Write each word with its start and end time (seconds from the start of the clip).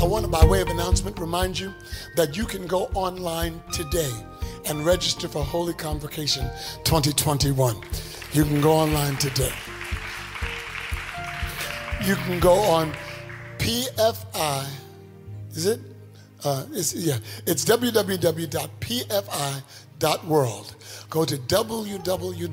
I 0.00 0.04
want 0.04 0.24
to, 0.24 0.30
by 0.30 0.44
way 0.44 0.60
of 0.60 0.68
announcement, 0.68 1.18
remind 1.18 1.58
you 1.58 1.74
that 2.14 2.36
you 2.36 2.44
can 2.44 2.68
go 2.68 2.84
online 2.94 3.60
today 3.72 4.12
and 4.68 4.86
register 4.86 5.26
for 5.26 5.42
Holy 5.42 5.74
Convocation 5.74 6.48
2021. 6.84 7.74
You 8.32 8.44
can 8.44 8.60
go 8.60 8.70
online 8.74 9.16
today. 9.16 9.52
You 12.04 12.14
can 12.14 12.38
go 12.38 12.52
on 12.52 12.92
PFI, 13.58 14.66
is 15.50 15.66
it? 15.66 15.80
Uh, 16.44 16.64
it's, 16.72 16.94
yeah, 16.94 17.18
it's 17.44 17.64
www.pfi.world. 17.64 17.96
Go 21.10 21.24
to 21.24 21.36
www.pfi.world. 21.36 22.48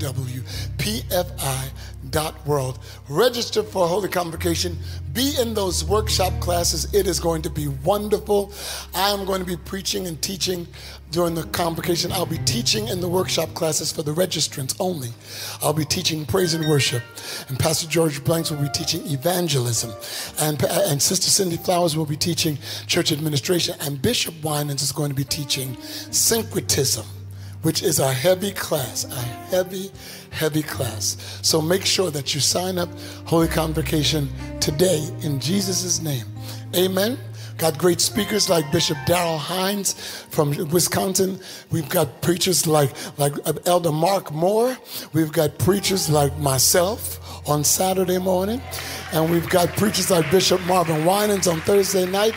Register 3.10 3.64
for 3.64 3.88
Holy 3.88 4.10
Convocation. 4.10 4.78
Be 5.14 5.34
in 5.40 5.54
those 5.54 5.84
workshop 5.84 6.34
classes. 6.40 6.94
It 6.94 7.08
is 7.08 7.20
going 7.20 7.42
to 7.44 7.50
be 7.50 7.68
wonderful. 7.68 8.54
I 8.94 9.10
am 9.10 9.26
going 9.26 9.40
to 9.40 9.46
be 9.46 9.58
preaching 9.58 10.08
and 10.08 10.22
teaching 10.22 10.68
during 11.12 11.36
the 11.36 11.44
convocation. 11.44 12.12
I'll 12.12 12.26
be 12.26 12.38
teaching 12.40 12.88
in 12.90 13.00
the 13.00 13.08
workshop 13.08 13.54
classes 13.54 13.92
for 13.92 14.04
the 14.04 14.14
registrants 14.14 14.76
only. 14.80 15.10
I'll 15.62 15.74
be 15.74 15.86
teaching 15.86 16.26
praise 16.26 16.54
and 16.54 16.68
worship. 16.68 17.04
And 17.48 17.58
Pastor 17.58 17.88
George 17.88 18.24
Blanks 18.24 18.52
will 18.52 18.62
be 18.62 18.70
teaching 18.70 19.06
evangelism. 19.08 19.94
And, 20.42 20.62
and 20.64 21.02
Sister 21.02 21.30
Cindy 21.30 21.58
Flowers 21.58 21.96
will 21.96 22.06
be 22.06 22.18
teaching 22.18 22.58
church 22.88 23.12
administration. 23.12 23.76
And 23.80 24.02
Bishop 24.02 24.36
Winans 24.44 24.82
is 24.82 24.92
going 24.92 25.10
to 25.10 25.16
be 25.16 25.24
teaching 25.24 25.78
syncretism 25.82 27.06
which 27.66 27.82
is 27.82 27.98
a 27.98 28.14
heavy 28.14 28.52
class, 28.52 29.06
a 29.06 29.22
heavy, 29.50 29.90
heavy 30.30 30.62
class. 30.62 31.40
So 31.42 31.60
make 31.60 31.84
sure 31.84 32.12
that 32.12 32.36
you 32.36 32.40
sign 32.40 32.78
up 32.78 32.90
Holy 33.26 33.48
Convocation 33.48 34.30
today 34.60 35.04
in 35.24 35.40
Jesus' 35.40 36.00
name. 36.00 36.28
Amen. 36.76 37.18
Got 37.58 37.80
great 37.80 38.02
speakers 38.02 38.52
like 38.52 38.72
Bishop 38.72 38.98
Darrell 39.08 39.40
Hines 39.40 39.94
from 40.30 40.52
Wisconsin. 40.70 41.40
We've 41.72 41.90
got 41.90 42.22
preachers 42.22 42.68
like, 42.68 42.92
like 43.18 43.34
uh, 43.46 43.54
Elder 43.66 43.92
Mark 43.92 44.32
Moore. 44.32 44.78
We've 45.14 45.32
got 45.32 45.58
preachers 45.58 46.08
like 46.08 46.38
myself 46.38 47.50
on 47.50 47.64
Saturday 47.64 48.20
morning. 48.20 48.62
And 49.12 49.32
we've 49.32 49.50
got 49.50 49.70
preachers 49.70 50.12
like 50.12 50.30
Bishop 50.30 50.62
Marvin 50.68 51.04
Winans 51.04 51.48
on 51.48 51.62
Thursday 51.62 52.06
night. 52.06 52.36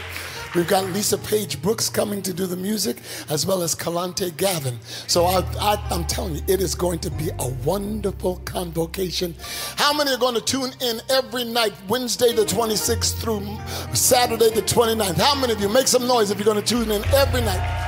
We've 0.54 0.66
got 0.66 0.84
Lisa 0.86 1.18
Page 1.18 1.60
Brooks 1.60 1.90
coming 1.90 2.22
to 2.22 2.32
do 2.32 2.46
the 2.46 2.56
music, 2.56 2.98
as 3.28 3.44
well 3.44 3.62
as 3.62 3.74
Kalante 3.74 4.34
Gavin. 4.36 4.78
So 5.06 5.26
I, 5.26 5.78
am 5.90 6.04
telling 6.04 6.36
you, 6.36 6.42
it 6.48 6.60
is 6.60 6.74
going 6.74 7.00
to 7.00 7.10
be 7.10 7.28
a 7.38 7.48
wonderful 7.64 8.36
convocation. 8.44 9.34
How 9.76 9.92
many 9.92 10.10
are 10.10 10.18
going 10.18 10.34
to 10.36 10.40
tune 10.40 10.70
in 10.80 11.00
every 11.10 11.44
night, 11.44 11.74
Wednesday 11.86 12.32
the 12.32 12.44
26th 12.44 13.14
through 13.20 13.46
Saturday 13.94 14.50
the 14.50 14.62
29th? 14.62 15.16
How 15.16 15.34
many 15.34 15.52
of 15.52 15.60
you 15.60 15.68
make 15.68 15.86
some 15.86 16.06
noise 16.06 16.30
if 16.30 16.38
you're 16.38 16.46
going 16.46 16.62
to 16.62 16.66
tune 16.66 16.90
in 16.90 17.04
every 17.14 17.42
night? 17.42 17.84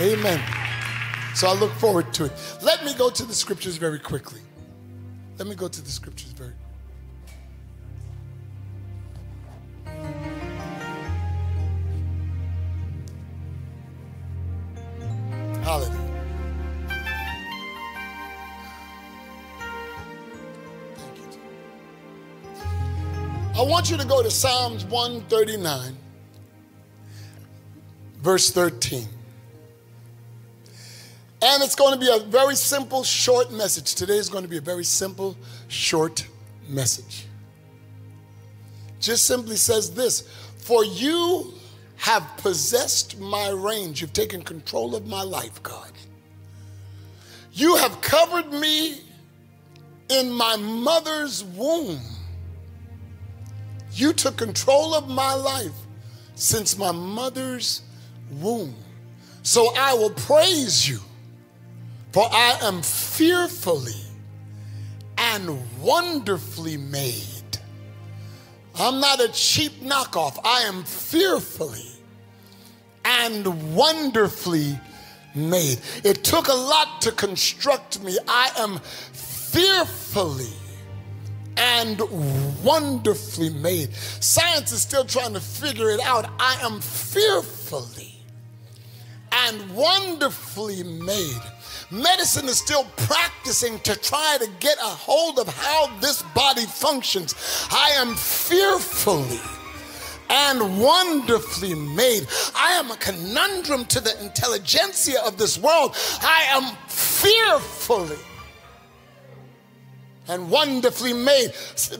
Amen. 0.00 0.40
So 1.34 1.48
I 1.48 1.54
look 1.54 1.72
forward 1.72 2.14
to 2.14 2.26
it. 2.26 2.32
Let 2.62 2.84
me 2.84 2.94
go 2.94 3.10
to 3.10 3.24
the 3.24 3.34
scriptures 3.34 3.76
very 3.76 3.98
quickly. 3.98 4.40
Let 5.36 5.48
me 5.48 5.56
go 5.56 5.66
to 5.66 5.82
the 5.82 5.90
scriptures 5.90 6.30
very 6.30 6.52
Hallelujah. 15.64 15.98
Thank 20.94 21.16
you. 21.16 21.40
I 23.58 23.62
want 23.62 23.90
you 23.90 23.96
to 23.96 24.06
go 24.06 24.22
to 24.22 24.30
Psalms 24.30 24.84
139, 24.84 25.96
verse 28.18 28.50
13. 28.50 29.08
And 31.40 31.62
it's 31.62 31.74
going 31.74 31.94
to 31.94 32.00
be 32.00 32.14
a 32.14 32.18
very 32.26 32.56
simple, 32.56 33.02
short 33.02 33.50
message. 33.50 33.94
Today 33.94 34.18
is 34.18 34.28
going 34.28 34.44
to 34.44 34.50
be 34.50 34.58
a 34.58 34.60
very 34.60 34.84
simple, 34.84 35.34
short 35.68 36.26
message. 36.68 37.24
Just 39.00 39.24
simply 39.24 39.56
says 39.56 39.94
this 39.94 40.28
For 40.58 40.84
you 40.84 41.54
have 41.96 42.28
possessed 42.38 43.18
my 43.18 43.50
reins. 43.50 44.00
You've 44.00 44.12
taken 44.12 44.42
control 44.42 44.94
of 44.94 45.06
my 45.06 45.22
life, 45.22 45.62
God. 45.62 45.92
You 47.52 47.76
have 47.76 48.00
covered 48.00 48.52
me 48.52 49.00
in 50.08 50.30
my 50.30 50.56
mother's 50.56 51.44
womb. 51.44 52.00
You 53.92 54.12
took 54.12 54.36
control 54.36 54.94
of 54.94 55.08
my 55.08 55.34
life 55.34 55.72
since 56.34 56.76
my 56.76 56.90
mother's 56.90 57.82
womb. 58.30 58.74
So 59.42 59.72
I 59.76 59.94
will 59.94 60.10
praise 60.10 60.88
you, 60.88 60.98
for 62.12 62.26
I 62.30 62.58
am 62.62 62.82
fearfully 62.82 64.02
and 65.16 65.60
wonderfully 65.80 66.76
made. 66.76 67.33
I'm 68.76 69.00
not 69.00 69.20
a 69.20 69.28
cheap 69.28 69.72
knockoff. 69.82 70.38
I 70.44 70.62
am 70.62 70.82
fearfully 70.84 71.86
and 73.04 73.74
wonderfully 73.74 74.78
made. 75.34 75.80
It 76.02 76.24
took 76.24 76.48
a 76.48 76.54
lot 76.54 77.00
to 77.02 77.12
construct 77.12 78.02
me. 78.02 78.18
I 78.26 78.50
am 78.58 78.78
fearfully 79.12 80.52
and 81.56 82.00
wonderfully 82.64 83.50
made. 83.50 83.94
Science 83.94 84.72
is 84.72 84.82
still 84.82 85.04
trying 85.04 85.34
to 85.34 85.40
figure 85.40 85.90
it 85.90 86.00
out. 86.00 86.28
I 86.40 86.58
am 86.62 86.80
fearfully 86.80 88.14
and 89.30 89.74
wonderfully 89.74 90.82
made. 90.82 91.42
Medicine 91.94 92.46
is 92.46 92.58
still 92.58 92.84
practicing 92.96 93.78
to 93.80 93.94
try 93.94 94.36
to 94.40 94.50
get 94.58 94.76
a 94.78 94.82
hold 94.82 95.38
of 95.38 95.46
how 95.46 95.86
this 96.00 96.22
body 96.34 96.66
functions. 96.66 97.34
I 97.70 97.90
am 97.96 98.16
fearfully 98.16 99.38
and 100.28 100.80
wonderfully 100.80 101.74
made. 101.74 102.26
I 102.56 102.72
am 102.72 102.90
a 102.90 102.96
conundrum 102.96 103.84
to 103.86 104.00
the 104.00 104.20
intelligentsia 104.20 105.20
of 105.24 105.38
this 105.38 105.56
world. 105.56 105.94
I 106.20 106.46
am 106.48 106.74
fearfully 106.88 108.18
and 110.26 110.50
wonderfully 110.50 111.12
made. 111.12 111.52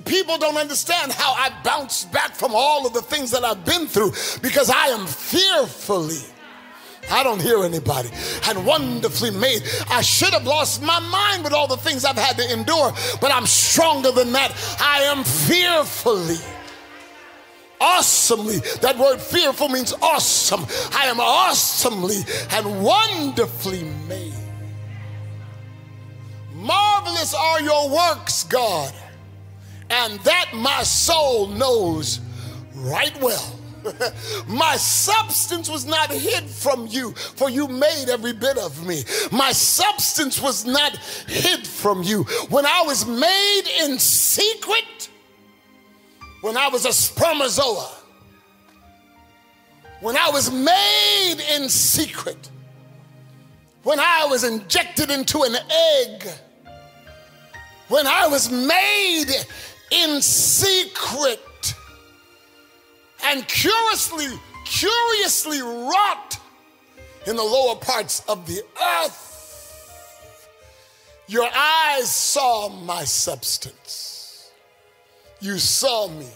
People 0.06 0.38
don't 0.38 0.56
understand 0.56 1.12
how 1.12 1.34
I 1.34 1.52
bounce 1.62 2.04
back 2.06 2.34
from 2.34 2.52
all 2.52 2.84
of 2.84 2.94
the 2.94 3.02
things 3.02 3.30
that 3.30 3.44
I've 3.44 3.64
been 3.64 3.86
through 3.86 4.10
because 4.42 4.70
I 4.70 4.86
am 4.86 5.06
fearfully 5.06 6.33
I 7.10 7.22
don't 7.22 7.40
hear 7.40 7.64
anybody. 7.64 8.10
And 8.48 8.66
wonderfully 8.66 9.30
made. 9.30 9.62
I 9.90 10.02
should 10.02 10.32
have 10.32 10.46
lost 10.46 10.82
my 10.82 11.00
mind 11.00 11.44
with 11.44 11.52
all 11.52 11.66
the 11.66 11.76
things 11.76 12.04
I've 12.04 12.16
had 12.16 12.36
to 12.38 12.52
endure, 12.52 12.92
but 13.20 13.32
I'm 13.32 13.46
stronger 13.46 14.10
than 14.10 14.32
that. 14.32 14.52
I 14.80 15.02
am 15.02 15.24
fearfully 15.24 16.38
awesomely. 17.80 18.58
That 18.80 18.98
word 18.98 19.20
fearful 19.20 19.68
means 19.68 19.92
awesome. 20.00 20.66
I 20.92 21.06
am 21.06 21.20
awesomely 21.20 22.18
and 22.50 22.82
wonderfully 22.82 23.84
made. 24.08 24.32
Marvelous 26.54 27.34
are 27.34 27.60
your 27.60 27.90
works, 27.90 28.44
God, 28.44 28.92
and 29.90 30.18
that 30.20 30.50
my 30.54 30.82
soul 30.82 31.48
knows 31.48 32.20
right 32.74 33.14
well. 33.20 33.60
My 34.46 34.76
substance 34.76 35.68
was 35.68 35.84
not 35.84 36.10
hid 36.10 36.44
from 36.44 36.86
you, 36.86 37.12
for 37.12 37.50
you 37.50 37.68
made 37.68 38.08
every 38.08 38.32
bit 38.32 38.58
of 38.58 38.86
me. 38.86 39.04
My 39.30 39.52
substance 39.52 40.40
was 40.40 40.64
not 40.64 40.96
hid 41.28 41.66
from 41.66 42.02
you. 42.02 42.24
When 42.48 42.66
I 42.66 42.82
was 42.86 43.06
made 43.06 43.62
in 43.84 43.98
secret, 43.98 45.08
when 46.40 46.56
I 46.56 46.68
was 46.68 46.84
a 46.84 46.90
spermazoa, 46.90 47.90
when 50.00 50.16
I 50.16 50.28
was 50.30 50.50
made 50.50 51.42
in 51.56 51.68
secret, 51.68 52.50
when 53.82 54.00
I 54.00 54.26
was 54.28 54.44
injected 54.44 55.10
into 55.10 55.42
an 55.42 55.56
egg, 55.70 56.26
when 57.88 58.06
I 58.06 58.26
was 58.26 58.50
made 58.50 59.30
in 59.90 60.20
secret, 60.20 61.40
and 63.24 63.46
curiously, 63.48 64.26
curiously 64.64 65.62
wrought 65.62 66.38
in 67.26 67.36
the 67.36 67.42
lower 67.42 67.76
parts 67.76 68.22
of 68.28 68.46
the 68.46 68.62
earth. 69.02 70.48
Your 71.26 71.48
eyes 71.54 72.14
saw 72.14 72.68
my 72.68 73.04
substance. 73.04 74.50
You 75.40 75.58
saw 75.58 76.08
me 76.08 76.28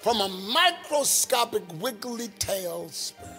from 0.00 0.20
a 0.20 0.28
microscopic 0.28 1.62
wiggly 1.80 2.28
tail 2.38 2.88
sperm. 2.88 3.30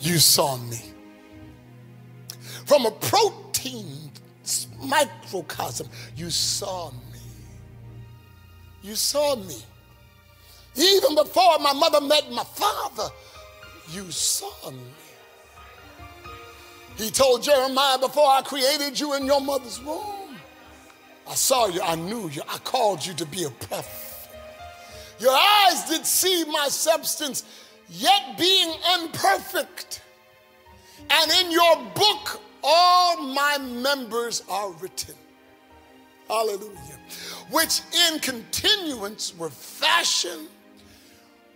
You 0.00 0.18
saw 0.18 0.56
me 0.56 0.80
from 2.66 2.86
a 2.86 2.90
protein 2.90 4.10
microcosm. 4.82 5.88
You 6.16 6.30
saw 6.30 6.90
me. 6.90 7.20
You 8.82 8.94
saw 8.94 9.36
me 9.36 9.56
Even 10.76 11.14
before 11.14 11.58
my 11.60 11.72
mother 11.72 12.00
met 12.00 12.30
my 12.32 12.44
father, 12.44 13.08
you 13.90 14.10
saw 14.10 14.70
me. 14.70 14.78
He 16.96 17.10
told 17.10 17.42
Jeremiah, 17.42 17.98
Before 17.98 18.28
I 18.28 18.42
created 18.42 18.98
you 18.98 19.14
in 19.14 19.26
your 19.26 19.40
mother's 19.40 19.80
womb, 19.80 20.36
I 21.28 21.34
saw 21.34 21.66
you, 21.66 21.80
I 21.80 21.94
knew 21.94 22.28
you, 22.28 22.42
I 22.48 22.58
called 22.58 23.04
you 23.04 23.14
to 23.14 23.26
be 23.26 23.44
a 23.44 23.50
prophet. 23.50 24.30
Your 25.18 25.32
eyes 25.34 25.88
did 25.88 26.04
see 26.04 26.44
my 26.44 26.68
substance, 26.68 27.44
yet 27.88 28.36
being 28.38 28.74
imperfect. 28.98 30.02
And 31.10 31.30
in 31.40 31.52
your 31.52 31.76
book, 31.94 32.40
all 32.62 33.22
my 33.22 33.58
members 33.58 34.42
are 34.48 34.72
written. 34.72 35.14
Hallelujah. 36.28 36.98
Which 37.50 37.82
in 38.08 38.18
continuance 38.18 39.36
were 39.36 39.50
fashioned 39.50 40.48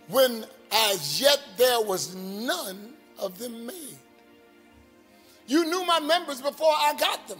when 0.09 0.45
as 0.71 1.21
yet 1.21 1.39
there 1.57 1.81
was 1.81 2.15
none 2.15 2.93
of 3.17 3.37
them 3.37 3.65
made. 3.65 3.97
You 5.47 5.65
knew 5.65 5.85
my 5.85 5.99
members 5.99 6.41
before 6.41 6.71
I 6.71 6.93
got 6.99 7.27
them. 7.27 7.39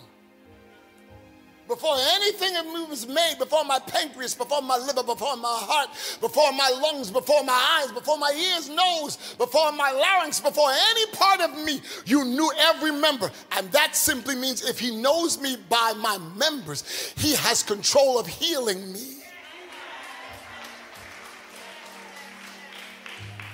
Before 1.67 1.95
anything 2.15 2.55
of 2.55 2.65
me 2.65 2.83
was 2.89 3.07
made, 3.07 3.35
before 3.37 3.63
my 3.63 3.77
pancreas, 3.77 4.33
before 4.33 4.63
my 4.63 4.75
liver, 4.77 5.03
before 5.03 5.37
my 5.37 5.55
heart, 5.61 5.89
before 6.19 6.51
my 6.51 6.67
lungs, 6.81 7.11
before 7.11 7.43
my 7.43 7.79
eyes, 7.79 7.91
before 7.91 8.17
my 8.17 8.31
ears, 8.31 8.69
nose, 8.69 9.35
before 9.37 9.71
my 9.73 9.91
larynx, 9.91 10.39
before 10.39 10.71
any 10.71 11.05
part 11.11 11.41
of 11.41 11.63
me, 11.63 11.79
you 12.07 12.25
knew 12.25 12.51
every 12.57 12.91
member. 12.91 13.29
And 13.51 13.71
that 13.71 13.95
simply 13.95 14.33
means 14.33 14.67
if 14.67 14.79
he 14.79 14.95
knows 14.95 15.39
me 15.39 15.57
by 15.69 15.93
my 15.99 16.17
members, 16.35 17.13
he 17.15 17.35
has 17.35 17.61
control 17.61 18.17
of 18.17 18.25
healing 18.25 18.91
me. 18.91 19.18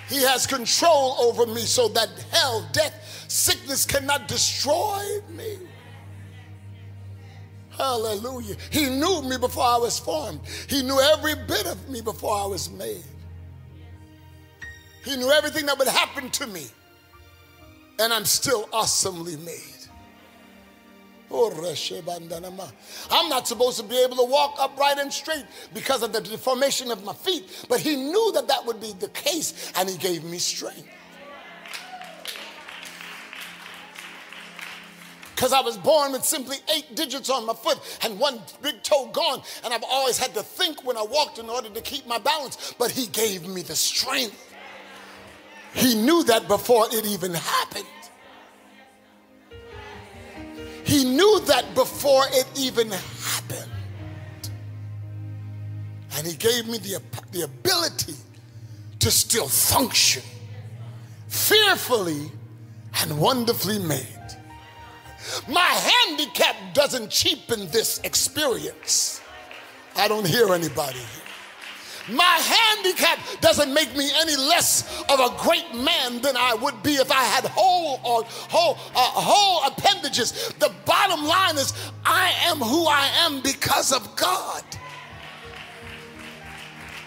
He 0.07 0.21
has 0.21 0.45
control 0.45 1.15
over 1.19 1.45
me 1.45 1.61
so 1.61 1.87
that 1.89 2.09
hell, 2.31 2.67
death, 2.71 3.25
sickness 3.27 3.85
cannot 3.85 4.27
destroy 4.27 5.03
me. 5.29 5.57
Hallelujah. 7.71 8.55
He 8.71 8.85
knew 8.85 9.21
me 9.23 9.37
before 9.37 9.63
I 9.63 9.77
was 9.77 9.99
formed. 9.99 10.39
He 10.69 10.81
knew 10.81 10.99
every 10.99 11.35
bit 11.35 11.65
of 11.65 11.89
me 11.89 12.01
before 12.01 12.37
I 12.37 12.45
was 12.45 12.69
made. 12.69 13.03
He 15.03 15.15
knew 15.17 15.31
everything 15.31 15.65
that 15.65 15.77
would 15.77 15.87
happen 15.87 16.29
to 16.31 16.47
me. 16.47 16.67
And 17.99 18.13
I'm 18.13 18.25
still 18.25 18.69
awesomely 18.71 19.37
made. 19.37 19.74
Oh, 21.37 22.71
I'm 23.11 23.29
not 23.29 23.47
supposed 23.47 23.77
to 23.79 23.83
be 23.83 23.97
able 23.97 24.15
to 24.17 24.25
walk 24.25 24.55
upright 24.57 24.97
and 24.99 25.11
straight 25.11 25.45
because 25.73 26.01
of 26.01 26.13
the 26.13 26.21
deformation 26.21 26.91
of 26.91 27.03
my 27.03 27.13
feet, 27.13 27.65
but 27.67 27.79
he 27.79 27.95
knew 27.95 28.31
that 28.33 28.47
that 28.47 28.65
would 28.65 28.79
be 28.79 28.93
the 28.99 29.09
case 29.09 29.71
and 29.75 29.89
he 29.89 29.97
gave 29.97 30.23
me 30.23 30.37
strength. 30.37 30.87
because 35.35 35.51
I 35.51 35.61
was 35.61 35.77
born 35.77 36.13
with 36.13 36.23
simply 36.23 36.57
eight 36.75 36.95
digits 36.95 37.29
on 37.29 37.45
my 37.45 37.53
foot 37.53 37.79
and 38.03 38.17
one 38.17 38.39
big 38.61 38.81
toe 38.81 39.09
gone. 39.11 39.41
And 39.63 39.73
I've 39.73 39.83
always 39.83 40.17
had 40.17 40.33
to 40.33 40.41
think 40.41 40.83
when 40.85 40.97
I 40.97 41.03
walked 41.03 41.37
in 41.37 41.49
order 41.49 41.69
to 41.69 41.81
keep 41.81 42.07
my 42.07 42.17
balance. 42.17 42.73
But 42.79 42.91
He 42.91 43.07
gave 43.07 43.47
me 43.47 43.61
the 43.61 43.75
strength. 43.75 44.55
He 45.73 45.93
knew 45.93 46.23
that 46.23 46.47
before 46.47 46.87
it 46.89 47.05
even 47.05 47.33
happened. 47.33 47.85
He 50.95 51.03
knew 51.03 51.41
that 51.41 51.75
before 51.75 52.23
it 52.31 52.47
even 52.55 52.89
happened. 52.89 53.69
And 56.15 56.25
He 56.25 56.35
gave 56.35 56.67
me 56.67 56.77
the, 56.77 57.01
the 57.33 57.41
ability 57.41 58.15
to 58.99 59.11
still 59.11 59.49
function 59.49 60.23
fearfully 61.27 62.31
and 63.01 63.19
wonderfully 63.19 63.77
made. 63.77 64.07
My 65.49 65.59
handicap 65.59 66.55
doesn't 66.73 67.09
cheapen 67.09 67.67
this 67.71 67.99
experience. 68.05 69.19
I 69.97 70.07
don't 70.07 70.25
hear 70.25 70.53
anybody. 70.53 71.01
My 72.09 72.23
handicap 72.23 73.19
doesn't 73.41 73.73
make 73.73 73.95
me 73.95 74.09
any 74.21 74.35
less 74.35 75.03
of 75.09 75.19
a 75.19 75.35
great 75.39 75.73
man 75.73 76.21
than 76.21 76.37
I 76.37 76.53
would 76.53 76.83
be 76.83 76.95
if 76.95 77.11
I 77.11 77.23
had 77.23 77.45
whole 77.45 77.99
or 78.03 78.23
whole, 78.49 78.77
uh, 78.95 78.99
whole 78.99 79.67
appendages. 79.71 80.53
The 80.59 80.71
bottom 80.85 81.25
line 81.25 81.55
is 81.57 81.73
I 82.05 82.31
am 82.43 82.57
who 82.57 82.85
I 82.85 83.09
am 83.21 83.41
because 83.41 83.91
of 83.91 84.15
God. 84.15 84.63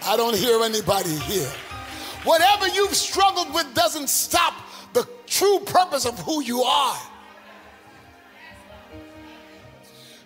I 0.05 0.17
don't 0.17 0.35
hear 0.35 0.61
anybody 0.63 1.15
here. 1.19 1.51
Whatever 2.23 2.67
you've 2.67 2.95
struggled 2.95 3.53
with 3.53 3.73
doesn't 3.73 4.09
stop 4.09 4.53
the 4.91 5.07
true 5.25 5.59
purpose 5.65 6.05
of 6.05 6.19
who 6.19 6.43
you 6.43 6.61
are. 6.61 6.97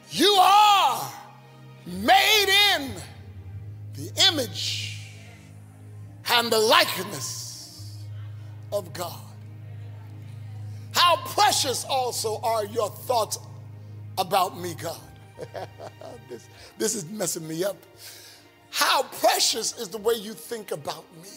You 0.09 0.31
are 0.39 1.11
made 1.85 2.75
in 2.75 2.91
the 3.95 4.11
image 4.29 4.99
and 6.31 6.51
the 6.51 6.57
likeness 6.57 7.97
of 8.71 8.91
God. 8.93 9.19
How 10.93 11.17
precious 11.27 11.85
also 11.85 12.39
are 12.41 12.65
your 12.65 12.89
thoughts 12.89 13.39
about 14.17 14.59
me, 14.59 14.75
God. 14.75 14.99
this, 16.29 16.47
this 16.77 16.95
is 16.95 17.05
messing 17.05 17.47
me 17.47 17.63
up. 17.63 17.77
How 18.71 19.03
precious 19.03 19.77
is 19.79 19.89
the 19.89 19.97
way 19.97 20.15
you 20.15 20.33
think 20.33 20.71
about 20.71 21.05
me. 21.21 21.29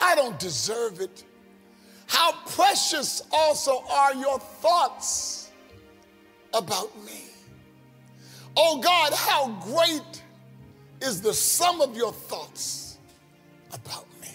I 0.00 0.14
don't 0.14 0.38
deserve 0.38 1.00
it. 1.00 1.24
How 2.06 2.32
precious 2.46 3.22
also 3.32 3.84
are 3.90 4.14
your 4.14 4.38
thoughts 4.38 5.50
about 6.54 6.90
me. 7.04 7.24
Oh 8.56 8.80
God, 8.80 9.12
how 9.12 9.48
great 9.62 10.22
is 11.00 11.20
the 11.20 11.34
sum 11.34 11.80
of 11.80 11.96
your 11.96 12.12
thoughts 12.12 12.98
about 13.72 14.06
me. 14.20 14.28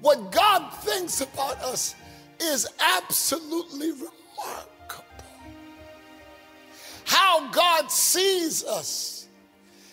What 0.00 0.32
God 0.32 0.70
thinks 0.82 1.20
about 1.20 1.58
us 1.62 1.94
is 2.40 2.66
absolutely 2.80 3.92
remarkable. 3.92 5.04
How 7.04 7.50
God 7.50 7.90
sees 7.90 8.64
us 8.64 9.28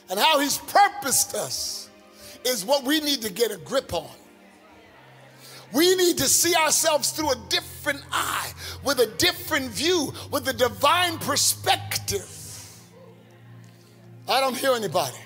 and 0.09 0.19
how 0.19 0.39
He's 0.39 0.57
purposed 0.57 1.35
us 1.35 1.89
is 2.43 2.63
what 2.63 2.83
we 2.83 2.99
need 2.99 3.21
to 3.23 3.31
get 3.31 3.51
a 3.51 3.57
grip 3.57 3.93
on. 3.93 4.09
We 5.73 5.95
need 5.95 6.19
to 6.19 6.25
see 6.25 6.55
ourselves 6.55 7.11
through 7.11 7.31
a 7.31 7.35
different 7.49 8.01
eye, 8.11 8.51
with 8.83 8.99
a 8.99 9.07
different 9.07 9.71
view, 9.71 10.13
with 10.31 10.47
a 10.47 10.53
divine 10.53 11.17
perspective. 11.17 12.31
I 14.27 14.39
don't 14.39 14.55
hear 14.55 14.73
anybody. 14.73 15.17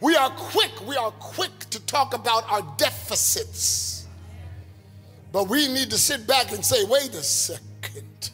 We 0.00 0.14
are 0.16 0.30
quick, 0.30 0.72
we 0.86 0.96
are 0.96 1.10
quick 1.10 1.58
to 1.70 1.80
talk 1.86 2.14
about 2.14 2.50
our 2.50 2.62
deficits. 2.76 4.06
But 5.32 5.48
we 5.48 5.68
need 5.68 5.90
to 5.90 5.98
sit 5.98 6.26
back 6.26 6.52
and 6.52 6.64
say, 6.64 6.84
wait 6.84 7.14
a 7.14 7.22
second. 7.22 8.30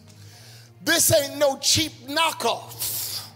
This 0.82 1.12
ain't 1.14 1.38
no 1.38 1.58
cheap 1.58 1.92
knockoff. 2.06 3.26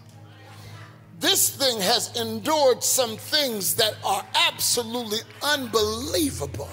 This 1.19 1.49
thing 1.49 1.81
has 1.81 2.15
endured 2.15 2.83
some 2.83 3.17
things 3.17 3.75
that 3.75 3.95
are 4.05 4.25
absolutely 4.47 5.19
unbelievable. 5.43 6.69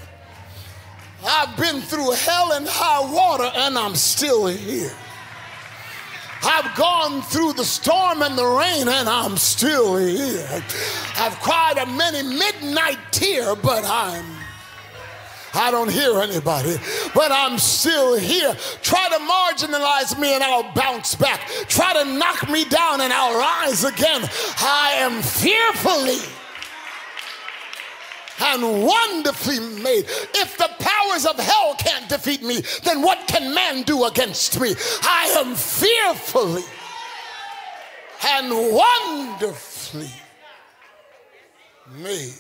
I've 1.27 1.57
been 1.57 1.81
through 1.81 2.13
hell 2.13 2.53
and 2.53 2.67
high 2.69 3.13
water 3.13 3.51
and 3.57 3.77
I'm 3.77 3.97
still 3.97 4.47
here. 4.47 4.93
I've 6.49 6.77
gone 6.77 7.23
through 7.23 7.55
the 7.55 7.65
storm 7.65 8.23
and 8.23 8.39
the 8.39 8.47
rain 8.47 8.87
and 8.87 9.09
I'm 9.09 9.37
still 9.37 9.97
here. 9.97 10.63
I've 11.19 11.37
cried 11.41 11.77
a 11.79 11.87
many 11.87 12.23
midnight 12.23 12.99
tear, 13.11 13.57
but 13.57 13.85
I'm 13.85 14.25
I 15.55 15.71
don't 15.71 15.91
hear 15.91 16.21
anybody, 16.21 16.77
but 17.15 17.33
I'm 17.33 17.59
still 17.59 18.17
here. 18.17 18.55
Try 18.83 19.09
to 19.09 19.17
marginalize 19.17 20.19
me 20.19 20.35
and 20.35 20.45
I'll 20.45 20.71
bounce 20.75 21.15
back. 21.15 21.49
Try 21.67 21.95
to 21.95 22.05
knock 22.05 22.49
me 22.51 22.67
down 22.67 23.01
and 23.01 23.13
I'll 23.13 23.39
rise 23.39 23.83
again. 23.85 24.23
I 24.61 24.93
am 24.99 25.23
fearfully 25.23 26.21
and 28.41 28.85
wonderfully 28.85 29.61
made. 29.83 30.05
If 30.35 30.57
the 30.59 30.71
powers 30.79 31.27
of 31.27 31.39
hell 31.39 31.75
can't 31.79 32.09
defeat 32.09 32.43
me, 32.43 32.63
then 32.85 33.03
what 33.03 33.27
can 33.27 33.55
man 33.55 33.83
do 33.83 34.05
against 34.05 34.61
me? 34.61 34.75
I 35.03 35.35
am 35.39 35.55
fearfully 35.55 36.65
and 38.25 38.51
wonderfully 38.51 40.11
made. 41.99 42.35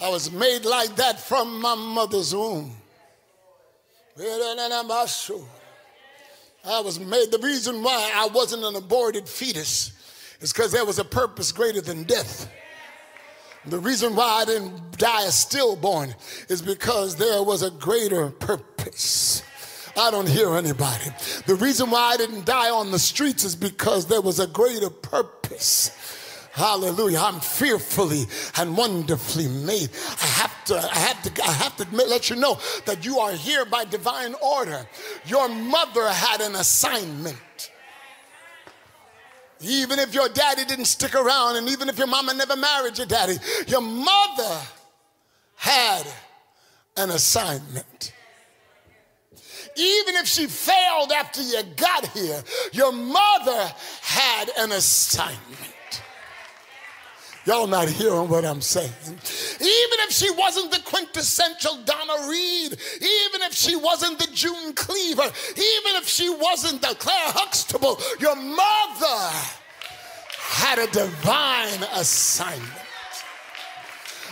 I 0.00 0.08
was 0.08 0.32
made 0.32 0.64
like 0.64 0.96
that 0.96 1.20
from 1.20 1.60
my 1.60 1.74
mother's 1.74 2.34
womb. 2.34 2.74
I 6.64 6.80
was 6.80 6.98
made. 6.98 7.30
The 7.30 7.38
reason 7.38 7.82
why 7.82 8.10
I 8.14 8.26
wasn't 8.28 8.64
an 8.64 8.76
aborted 8.76 9.28
fetus 9.28 9.92
is 10.40 10.52
because 10.52 10.72
there 10.72 10.84
was 10.84 10.98
a 10.98 11.04
purpose 11.04 11.52
greater 11.52 11.80
than 11.80 12.04
death. 12.04 12.50
The 13.66 13.78
reason 13.78 14.16
why 14.16 14.40
I 14.40 14.44
didn't 14.46 14.96
die 14.96 15.24
a 15.24 15.30
stillborn 15.30 16.14
is 16.48 16.62
because 16.62 17.16
there 17.16 17.42
was 17.42 17.62
a 17.62 17.70
greater 17.70 18.30
purpose. 18.30 19.42
I 19.96 20.10
don't 20.10 20.28
hear 20.28 20.54
anybody. 20.56 21.04
The 21.46 21.56
reason 21.56 21.90
why 21.90 22.12
I 22.12 22.16
didn't 22.16 22.46
die 22.46 22.70
on 22.70 22.90
the 22.90 22.98
streets 22.98 23.44
is 23.44 23.54
because 23.54 24.06
there 24.06 24.22
was 24.22 24.38
a 24.38 24.46
greater 24.46 24.88
purpose. 24.88 25.90
Hallelujah. 26.52 27.18
I'm 27.18 27.40
fearfully 27.40 28.24
and 28.56 28.76
wonderfully 28.76 29.48
made. 29.48 29.90
I 30.22 30.26
have 30.26 30.64
to, 30.66 30.76
I 30.76 30.98
have 30.98 31.22
to, 31.22 31.42
I 31.44 31.52
have 31.52 31.76
to 31.76 31.86
let 31.94 32.30
you 32.30 32.36
know 32.36 32.58
that 32.86 33.04
you 33.04 33.18
are 33.18 33.32
here 33.32 33.64
by 33.64 33.84
divine 33.84 34.34
order. 34.42 34.86
Your 35.26 35.48
mother 35.48 36.08
had 36.08 36.40
an 36.40 36.54
assignment. 36.54 37.69
Even 39.62 39.98
if 39.98 40.14
your 40.14 40.28
daddy 40.28 40.64
didn't 40.64 40.86
stick 40.86 41.14
around, 41.14 41.56
and 41.56 41.68
even 41.68 41.88
if 41.88 41.98
your 41.98 42.06
mama 42.06 42.32
never 42.32 42.56
married 42.56 42.96
your 42.96 43.06
daddy, 43.06 43.36
your 43.66 43.82
mother 43.82 44.60
had 45.56 46.06
an 46.96 47.10
assignment. 47.10 48.12
Even 49.76 50.16
if 50.16 50.26
she 50.26 50.46
failed 50.46 51.12
after 51.12 51.42
you 51.42 51.62
got 51.76 52.06
here, 52.08 52.42
your 52.72 52.92
mother 52.92 53.72
had 54.02 54.50
an 54.58 54.72
assignment. 54.72 55.74
Y'all 57.50 57.66
not 57.66 57.88
hearing 57.88 58.28
what 58.28 58.44
I'm 58.44 58.60
saying. 58.60 58.92
Even 59.04 59.98
if 60.06 60.12
she 60.12 60.30
wasn't 60.30 60.70
the 60.70 60.78
quintessential 60.84 61.78
Donna 61.84 62.28
Reed, 62.28 62.76
even 62.94 63.42
if 63.42 63.52
she 63.52 63.74
wasn't 63.74 64.20
the 64.20 64.28
June 64.32 64.72
Cleaver, 64.74 65.24
even 65.24 65.96
if 65.96 66.06
she 66.06 66.30
wasn't 66.30 66.80
the 66.80 66.94
Claire 67.00 67.32
Huxtable, 67.32 67.98
your 68.20 68.36
mother 68.36 69.36
had 70.38 70.78
a 70.78 70.86
divine 70.92 71.82
assignment. 71.96 72.70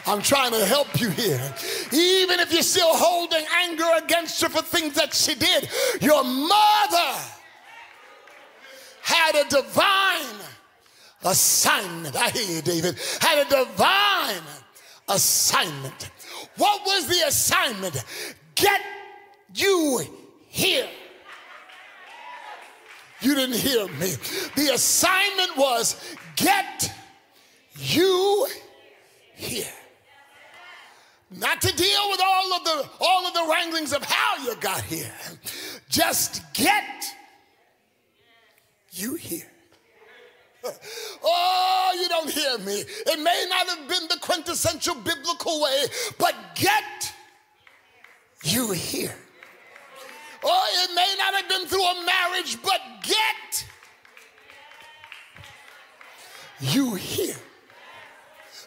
I'm 0.06 0.22
trying 0.22 0.52
to 0.52 0.64
help 0.64 1.00
you 1.00 1.10
here. 1.10 1.52
Even 1.92 2.38
if 2.38 2.52
you're 2.52 2.62
still 2.62 2.94
holding 2.94 3.44
anger 3.64 3.90
against 4.00 4.40
her 4.42 4.48
for 4.48 4.62
things 4.62 4.94
that 4.94 5.12
she 5.12 5.34
did, 5.34 5.68
your 6.00 6.22
mother 6.22 7.18
had 9.02 9.34
a 9.34 9.48
divine 9.48 10.07
assignment. 11.30 12.16
I 12.16 12.30
hear 12.30 12.56
you, 12.56 12.62
David. 12.62 12.98
Had 13.20 13.46
a 13.46 13.48
divine 13.48 14.42
assignment. 15.08 16.10
What 16.56 16.82
was 16.86 17.06
the 17.06 17.26
assignment? 17.26 18.04
Get 18.54 18.80
you 19.54 20.04
here. 20.48 20.88
You 23.20 23.34
didn't 23.34 23.56
hear 23.56 23.86
me. 23.86 24.14
The 24.54 24.70
assignment 24.74 25.56
was 25.56 26.16
get 26.36 26.92
you 27.76 28.46
here. 29.34 29.66
Not 31.30 31.60
to 31.60 31.76
deal 31.76 32.10
with 32.10 32.20
all 32.24 32.52
of 32.54 32.64
the 32.64 32.88
all 33.00 33.26
of 33.26 33.34
the 33.34 33.46
wranglings 33.50 33.92
of 33.92 34.02
how 34.02 34.42
you 34.44 34.54
got 34.56 34.82
here. 34.82 35.12
Just 35.88 36.42
get 36.54 37.04
you 38.92 39.14
here. 39.14 39.50
Oh, 41.22 41.98
you 42.00 42.08
don't 42.08 42.30
hear 42.30 42.58
me. 42.58 42.84
It 43.06 43.20
may 43.20 43.46
not 43.48 43.66
have 43.68 43.88
been 43.88 44.08
the 44.08 44.18
quintessential 44.20 44.94
biblical 44.94 45.60
way, 45.60 45.84
but 46.18 46.34
get 46.54 47.12
you 48.44 48.70
here. 48.72 49.14
Oh, 50.44 50.84
it 50.84 50.94
may 50.94 51.14
not 51.18 51.34
have 51.34 51.48
been 51.48 51.66
through 51.66 51.84
a 51.84 52.04
marriage, 52.06 52.56
but 52.62 52.80
get 53.02 53.66
you 56.60 56.94
here. 56.94 57.36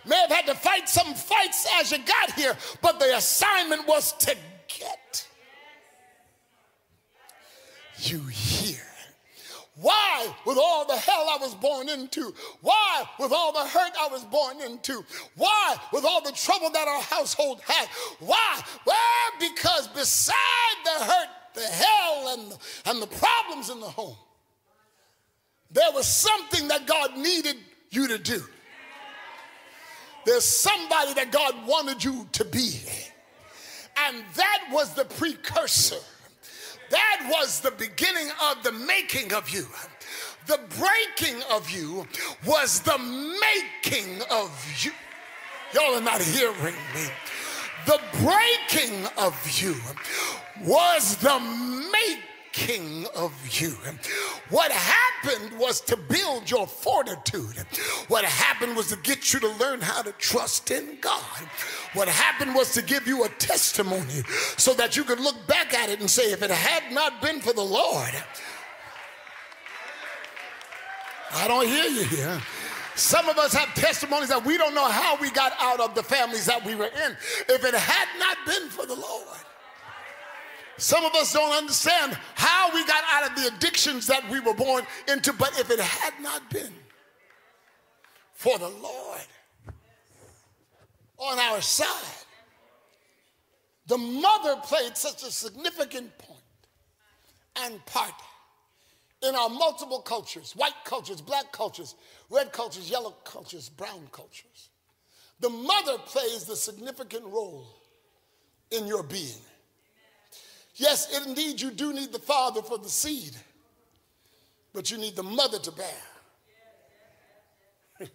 May 0.05 0.15
have 0.17 0.31
had 0.31 0.45
to 0.47 0.55
fight 0.55 0.89
some 0.89 1.13
fights 1.13 1.67
as 1.79 1.91
you 1.91 1.99
got 1.99 2.31
here, 2.33 2.57
but 2.81 2.99
the 2.99 3.15
assignment 3.15 3.87
was 3.87 4.13
to 4.13 4.35
get 4.67 5.27
you 7.99 8.19
here. 8.25 8.60
Why, 9.81 10.31
with 10.45 10.57
all 10.57 10.85
the 10.85 10.95
hell 10.95 11.27
I 11.27 11.37
was 11.41 11.55
born 11.55 11.89
into? 11.89 12.33
Why, 12.61 13.03
with 13.19 13.31
all 13.31 13.51
the 13.51 13.67
hurt 13.67 13.91
I 13.99 14.07
was 14.11 14.23
born 14.23 14.61
into? 14.61 15.03
Why, 15.35 15.75
with 15.91 16.05
all 16.05 16.21
the 16.21 16.31
trouble 16.31 16.69
that 16.69 16.87
our 16.87 17.01
household 17.01 17.61
had? 17.65 17.87
Why? 18.19 18.61
Well, 18.85 18.95
because 19.39 19.87
beside 19.87 20.35
the 20.85 21.05
hurt, 21.05 21.27
the 21.55 21.61
hell, 21.61 22.37
and 22.37 22.51
the, 22.51 22.57
and 22.91 23.01
the 23.01 23.07
problems 23.07 23.71
in 23.71 23.79
the 23.79 23.87
home, 23.87 24.15
there 25.71 25.91
was 25.93 26.05
something 26.05 26.67
that 26.67 26.85
God 26.85 27.17
needed 27.17 27.55
you 27.89 28.07
to 28.07 28.19
do. 28.19 28.43
There's 30.27 30.45
somebody 30.45 31.15
that 31.15 31.31
God 31.31 31.55
wanted 31.65 32.03
you 32.03 32.27
to 32.33 32.45
be. 32.45 32.81
And 34.07 34.23
that 34.35 34.69
was 34.71 34.93
the 34.93 35.05
precursor. 35.05 35.97
That 36.91 37.29
was 37.31 37.61
the 37.61 37.71
beginning 37.71 38.29
of 38.49 38.63
the 38.63 38.71
making 38.71 39.33
of 39.33 39.49
you. 39.49 39.65
The 40.47 40.59
breaking 40.77 41.41
of 41.51 41.69
you 41.69 42.05
was 42.45 42.81
the 42.81 42.97
making 42.97 44.21
of 44.29 44.51
you. 44.83 44.91
Y'all 45.73 45.95
are 45.95 46.01
not 46.01 46.21
hearing 46.21 46.75
me. 46.93 47.07
The 47.85 47.99
breaking 48.21 49.05
of 49.17 49.33
you 49.61 49.75
was 50.65 51.15
the 51.17 51.39
making 51.91 52.30
king 52.51 53.05
of 53.15 53.33
you. 53.59 53.75
What 54.49 54.71
happened 54.71 55.59
was 55.59 55.81
to 55.81 55.97
build 55.97 56.49
your 56.49 56.67
fortitude. 56.67 57.57
What 58.07 58.25
happened 58.25 58.75
was 58.75 58.89
to 58.89 58.97
get 58.97 59.33
you 59.33 59.39
to 59.39 59.49
learn 59.55 59.81
how 59.81 60.01
to 60.01 60.11
trust 60.13 60.71
in 60.71 60.97
God. 61.01 61.49
What 61.93 62.07
happened 62.07 62.55
was 62.55 62.73
to 62.73 62.81
give 62.81 63.07
you 63.07 63.23
a 63.23 63.29
testimony 63.29 64.23
so 64.57 64.73
that 64.73 64.95
you 64.97 65.03
could 65.03 65.19
look 65.19 65.47
back 65.47 65.73
at 65.73 65.89
it 65.89 65.99
and 65.99 66.09
say, 66.09 66.31
if 66.31 66.41
it 66.41 66.51
had 66.51 66.93
not 66.93 67.21
been 67.21 67.39
for 67.39 67.53
the 67.53 67.63
Lord, 67.63 68.13
I 71.33 71.47
don't 71.47 71.67
hear 71.67 71.85
you 71.85 72.03
here. 72.03 72.41
Some 72.95 73.29
of 73.29 73.37
us 73.37 73.53
have 73.53 73.73
testimonies 73.73 74.29
that 74.29 74.45
we 74.45 74.57
don't 74.57 74.75
know 74.75 74.87
how 74.87 75.15
we 75.15 75.31
got 75.31 75.53
out 75.59 75.79
of 75.79 75.95
the 75.95 76.03
families 76.03 76.45
that 76.45 76.63
we 76.65 76.75
were 76.75 76.89
in. 77.05 77.17
If 77.47 77.63
it 77.63 77.73
had 77.73 78.07
not 78.19 78.37
been 78.45 78.69
for 78.69 78.85
the 78.85 78.95
Lord, 78.95 79.39
some 80.77 81.05
of 81.05 81.13
us 81.15 81.33
don't 81.33 81.51
understand 81.51 82.17
how 82.35 82.73
we 82.73 82.85
got 82.85 83.03
out 83.11 83.29
of 83.29 83.35
the 83.35 83.55
addictions 83.55 84.07
that 84.07 84.27
we 84.29 84.39
were 84.39 84.53
born 84.53 84.85
into, 85.07 85.33
but 85.33 85.57
if 85.59 85.69
it 85.69 85.79
had 85.79 86.13
not 86.21 86.49
been 86.49 86.73
for 88.33 88.57
the 88.57 88.69
Lord 88.69 89.21
on 91.17 91.39
our 91.39 91.61
side, 91.61 91.87
the 93.87 93.97
mother 93.97 94.55
played 94.63 94.97
such 94.97 95.23
a 95.23 95.31
significant 95.31 96.17
point 96.17 96.39
and 97.63 97.85
part 97.85 98.13
in 99.21 99.35
our 99.35 99.49
multiple 99.49 99.99
cultures 99.99 100.55
white 100.55 100.73
cultures, 100.83 101.21
black 101.21 101.51
cultures, 101.51 101.95
red 102.29 102.51
cultures, 102.51 102.89
yellow 102.89 103.11
cultures, 103.23 103.69
brown 103.69 104.07
cultures. 104.11 104.69
The 105.39 105.49
mother 105.49 105.97
plays 106.05 106.45
the 106.45 106.55
significant 106.55 107.25
role 107.25 107.67
in 108.71 108.87
your 108.87 109.03
being. 109.03 109.41
Yes, 110.81 111.15
indeed, 111.27 111.61
you 111.61 111.69
do 111.69 111.93
need 111.93 112.11
the 112.11 112.17
father 112.17 112.63
for 112.63 112.79
the 112.79 112.89
seed, 112.89 113.35
but 114.73 114.89
you 114.89 114.97
need 114.97 115.15
the 115.15 115.21
mother 115.21 115.59
to 115.59 115.71
bear. 115.71 116.01
and 117.99 118.09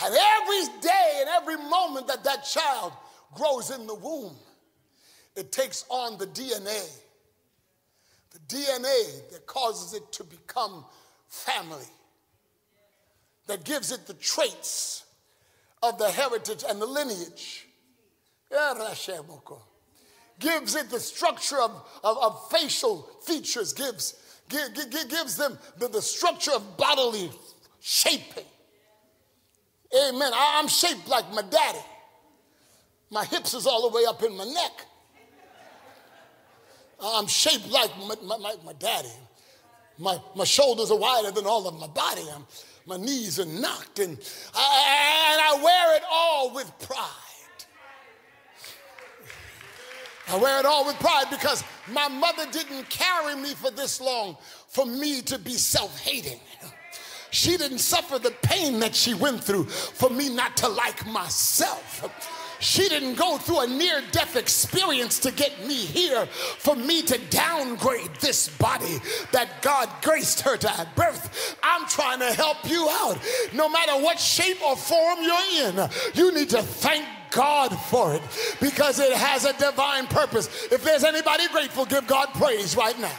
every 0.00 0.80
day 0.80 1.20
and 1.20 1.28
every 1.28 1.58
moment 1.58 2.08
that 2.08 2.24
that 2.24 2.44
child 2.44 2.94
grows 3.34 3.70
in 3.70 3.86
the 3.86 3.94
womb, 3.94 4.34
it 5.36 5.52
takes 5.52 5.84
on 5.90 6.16
the 6.16 6.26
DNA. 6.28 6.88
The 8.30 8.56
DNA 8.56 9.30
that 9.30 9.44
causes 9.44 9.92
it 9.92 10.10
to 10.12 10.24
become 10.24 10.86
family, 11.28 11.84
that 13.48 13.64
gives 13.64 13.92
it 13.92 14.06
the 14.06 14.14
traits 14.14 15.04
of 15.82 15.98
the 15.98 16.08
heritage 16.08 16.64
and 16.66 16.80
the 16.80 16.86
lineage 16.86 17.66
gives 20.38 20.74
it 20.74 20.90
the 20.90 21.00
structure 21.00 21.60
of, 21.60 21.70
of, 22.04 22.18
of 22.18 22.50
facial 22.50 23.08
features, 23.22 23.72
gives, 23.72 24.14
give, 24.48 24.74
give, 24.74 25.08
gives 25.08 25.36
them 25.36 25.58
the, 25.78 25.88
the 25.88 26.02
structure 26.02 26.52
of 26.52 26.76
bodily 26.76 27.30
shaping. 27.80 28.44
Amen. 29.94 30.32
I, 30.34 30.60
I'm 30.60 30.68
shaped 30.68 31.08
like 31.08 31.32
my 31.32 31.42
daddy. 31.42 31.84
My 33.10 33.24
hips 33.24 33.54
is 33.54 33.66
all 33.66 33.88
the 33.88 33.96
way 33.96 34.04
up 34.06 34.22
in 34.22 34.36
my 34.36 34.44
neck. 34.44 34.86
I'm 37.00 37.26
shaped 37.26 37.68
like 37.68 37.90
my, 37.98 38.36
my, 38.38 38.54
my 38.64 38.72
daddy. 38.78 39.08
My, 39.98 40.18
my 40.36 40.44
shoulders 40.44 40.90
are 40.90 40.98
wider 40.98 41.30
than 41.30 41.46
all 41.46 41.66
of 41.66 41.78
my 41.78 41.86
body. 41.86 42.22
I'm, 42.34 42.44
my 42.86 42.96
knees 42.96 43.38
are 43.38 43.46
knocked, 43.46 43.98
and 43.98 44.18
I, 44.54 45.32
and 45.32 45.40
I 45.40 45.62
wear 45.62 45.96
it 45.96 46.02
all 46.10 46.54
with 46.54 46.72
pride. 46.80 47.27
I 50.30 50.36
wear 50.36 50.58
it 50.60 50.66
all 50.66 50.84
with 50.84 50.98
pride 50.98 51.26
because 51.30 51.64
my 51.90 52.08
mother 52.08 52.44
didn't 52.50 52.88
carry 52.90 53.34
me 53.34 53.54
for 53.54 53.70
this 53.70 54.00
long 54.00 54.36
for 54.68 54.84
me 54.84 55.22
to 55.22 55.38
be 55.38 55.52
self 55.52 55.98
hating. 56.00 56.40
She 57.30 57.56
didn't 57.56 57.78
suffer 57.78 58.18
the 58.18 58.30
pain 58.42 58.78
that 58.80 58.94
she 58.94 59.14
went 59.14 59.42
through 59.42 59.64
for 59.64 60.10
me 60.10 60.28
not 60.34 60.56
to 60.58 60.68
like 60.68 61.06
myself. 61.06 62.37
She 62.60 62.88
didn't 62.88 63.14
go 63.14 63.38
through 63.38 63.60
a 63.60 63.66
near 63.66 64.02
death 64.10 64.34
experience 64.34 65.20
to 65.20 65.30
get 65.30 65.64
me 65.66 65.74
here 65.74 66.26
for 66.26 66.74
me 66.74 67.02
to 67.02 67.18
downgrade 67.30 68.14
this 68.20 68.48
body 68.48 68.98
that 69.32 69.62
God 69.62 69.88
graced 70.02 70.40
her 70.40 70.56
to 70.56 70.68
have 70.68 70.94
birth. 70.96 71.56
I'm 71.62 71.86
trying 71.86 72.18
to 72.18 72.32
help 72.32 72.68
you 72.68 72.88
out. 72.90 73.18
No 73.54 73.68
matter 73.68 73.92
what 74.02 74.18
shape 74.18 74.58
or 74.66 74.76
form 74.76 75.18
you're 75.22 75.68
in, 75.68 75.88
you 76.14 76.34
need 76.34 76.50
to 76.50 76.62
thank 76.62 77.04
God 77.30 77.68
for 77.68 78.14
it 78.14 78.22
because 78.60 78.98
it 78.98 79.12
has 79.12 79.44
a 79.44 79.52
divine 79.52 80.06
purpose. 80.06 80.48
If 80.72 80.82
there's 80.82 81.04
anybody 81.04 81.46
grateful, 81.48 81.84
give 81.84 82.06
God 82.08 82.28
praise 82.34 82.76
right 82.76 82.98
now. 82.98 83.14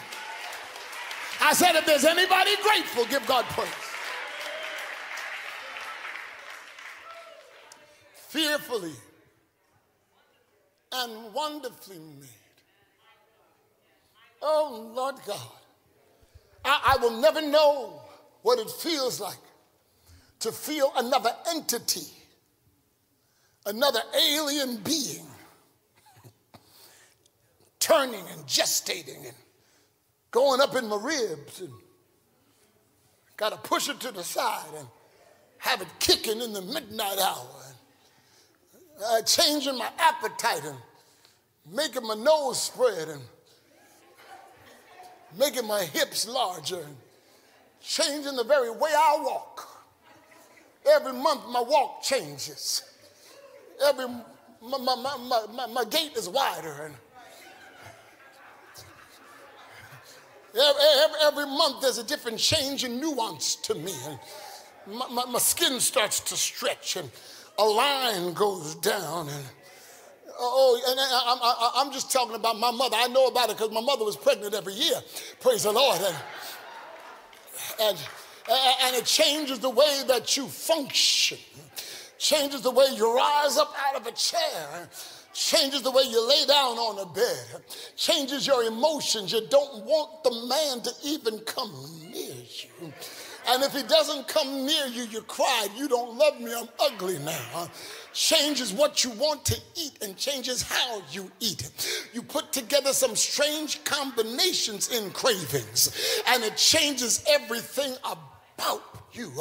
I 1.41 1.53
said, 1.53 1.75
if 1.75 1.85
there's 1.85 2.03
anybody 2.03 2.51
grateful, 2.61 3.05
give 3.05 3.25
God 3.25 3.45
praise. 3.45 3.69
Fearfully 8.27 8.93
and 10.91 11.33
wonderfully 11.33 11.99
made. 11.99 12.29
Oh, 14.41 14.91
Lord 14.95 15.15
God. 15.25 15.51
I, 16.63 16.95
I 16.95 17.01
will 17.01 17.19
never 17.21 17.41
know 17.41 18.01
what 18.41 18.59
it 18.59 18.69
feels 18.69 19.19
like 19.19 19.37
to 20.39 20.51
feel 20.51 20.91
another 20.95 21.31
entity, 21.49 22.07
another 23.65 24.01
alien 24.15 24.77
being 24.77 25.25
turning 27.79 28.23
and 28.31 28.45
gestating 28.45 29.25
and 29.25 29.35
going 30.31 30.61
up 30.61 30.75
in 30.75 30.87
my 30.87 30.97
ribs 31.01 31.61
and 31.61 31.73
got 33.35 33.51
to 33.51 33.57
push 33.69 33.89
it 33.89 33.99
to 33.99 34.11
the 34.11 34.23
side 34.23 34.73
and 34.77 34.87
have 35.57 35.81
it 35.81 35.87
kicking 35.99 36.41
in 36.41 36.53
the 36.53 36.61
midnight 36.61 37.17
hour 37.19 37.68
uh, 39.03 39.21
changing 39.21 39.77
my 39.77 39.89
appetite 39.97 40.63
and 40.65 40.77
making 41.73 42.05
my 42.05 42.15
nose 42.15 42.61
spread 42.63 43.09
and 43.09 43.21
making 45.37 45.67
my 45.67 45.83
hips 45.83 46.27
larger 46.27 46.79
and 46.79 46.95
changing 47.81 48.35
the 48.35 48.43
very 48.43 48.71
way 48.71 48.91
I 48.93 49.17
walk. 49.21 49.67
Every 50.89 51.13
month 51.13 51.47
my 51.49 51.61
walk 51.61 52.01
changes. 52.01 52.83
Every 53.85 54.07
my, 54.61 54.77
my, 54.77 54.95
my, 54.95 55.45
my, 55.53 55.67
my 55.67 55.85
gait 55.85 56.17
is 56.17 56.27
wider 56.27 56.83
and 56.83 56.95
every, 60.53 60.81
every, 61.03 61.19
every 61.23 61.45
month 61.45 61.81
there's 61.81 61.97
a 61.97 62.03
different 62.03 62.37
change 62.37 62.83
and 62.83 62.99
nuance 62.99 63.55
to 63.55 63.73
me 63.75 63.93
and 64.05 64.19
my, 64.97 65.07
my, 65.07 65.25
my 65.25 65.39
skin 65.39 65.79
starts 65.79 66.19
to 66.19 66.35
stretch 66.35 66.97
and 66.97 67.09
a 67.59 67.63
line 67.63 68.33
goes 68.33 68.75
down 68.75 69.27
and 69.27 69.45
oh 70.39 70.81
and 70.87 70.97
I, 70.97 71.85
am 71.85 71.91
just 71.91 72.11
talking 72.11 72.35
about 72.35 72.57
my 72.57 72.71
mother. 72.71 72.95
I 72.97 73.07
know 73.07 73.27
about 73.27 73.49
it 73.49 73.57
because 73.57 73.71
my 73.71 73.81
mother 73.81 74.05
was 74.05 74.15
pregnant 74.15 74.53
every 74.53 74.73
year. 74.73 74.95
Praise 75.41 75.63
the 75.63 75.71
lord. 75.71 75.99
And, 75.99 76.15
and 77.81 77.97
and 78.81 78.95
it 78.95 79.05
changes 79.05 79.59
the 79.59 79.69
way 79.69 80.03
that 80.07 80.37
you 80.37 80.47
function. 80.47 81.37
Changes 82.17 82.61
the 82.61 82.71
way 82.71 82.85
you 82.95 83.13
rise 83.15 83.57
up 83.57 83.73
out 83.87 83.99
of 83.99 84.07
a 84.07 84.11
chair. 84.11 84.89
Changes 85.33 85.81
the 85.81 85.91
way 85.91 86.03
you 86.03 86.27
lay 86.27 86.45
down 86.47 86.77
on 86.77 86.99
a 86.99 87.13
bed. 87.13 87.63
Changes 87.95 88.47
your 88.47 88.63
emotions. 88.63 89.31
You 89.31 89.45
don't 89.49 89.85
want 89.85 90.23
the 90.23 90.31
man 90.47 90.81
to 90.81 90.91
even 91.03 91.39
come 91.39 91.71
near 92.11 92.33
you 92.33 92.93
and 93.47 93.63
if 93.63 93.73
he 93.73 93.83
doesn't 93.83 94.27
come 94.27 94.65
near 94.65 94.85
you, 94.87 95.03
you 95.03 95.21
cry, 95.21 95.67
you 95.75 95.87
don't 95.87 96.17
love 96.17 96.39
me, 96.39 96.53
I'm 96.53 96.69
ugly 96.79 97.19
now. 97.19 97.69
Changes 98.13 98.73
what 98.73 99.03
you 99.03 99.11
want 99.11 99.45
to 99.45 99.57
eat 99.75 99.97
and 100.01 100.17
changes 100.17 100.61
how 100.61 101.01
you 101.11 101.31
eat. 101.39 101.71
You 102.13 102.21
put 102.21 102.51
together 102.51 102.91
some 102.93 103.15
strange 103.15 103.83
combinations 103.83 104.89
in 104.91 105.11
cravings, 105.11 106.21
and 106.27 106.43
it 106.43 106.57
changes 106.57 107.23
everything 107.27 107.93
about 108.03 108.83
you 109.13 109.31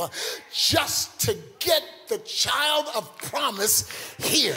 just 0.53 1.21
to 1.21 1.37
get 1.59 1.83
the 2.09 2.19
child 2.19 2.87
of 2.95 3.17
promise 3.19 4.15
here. 4.19 4.57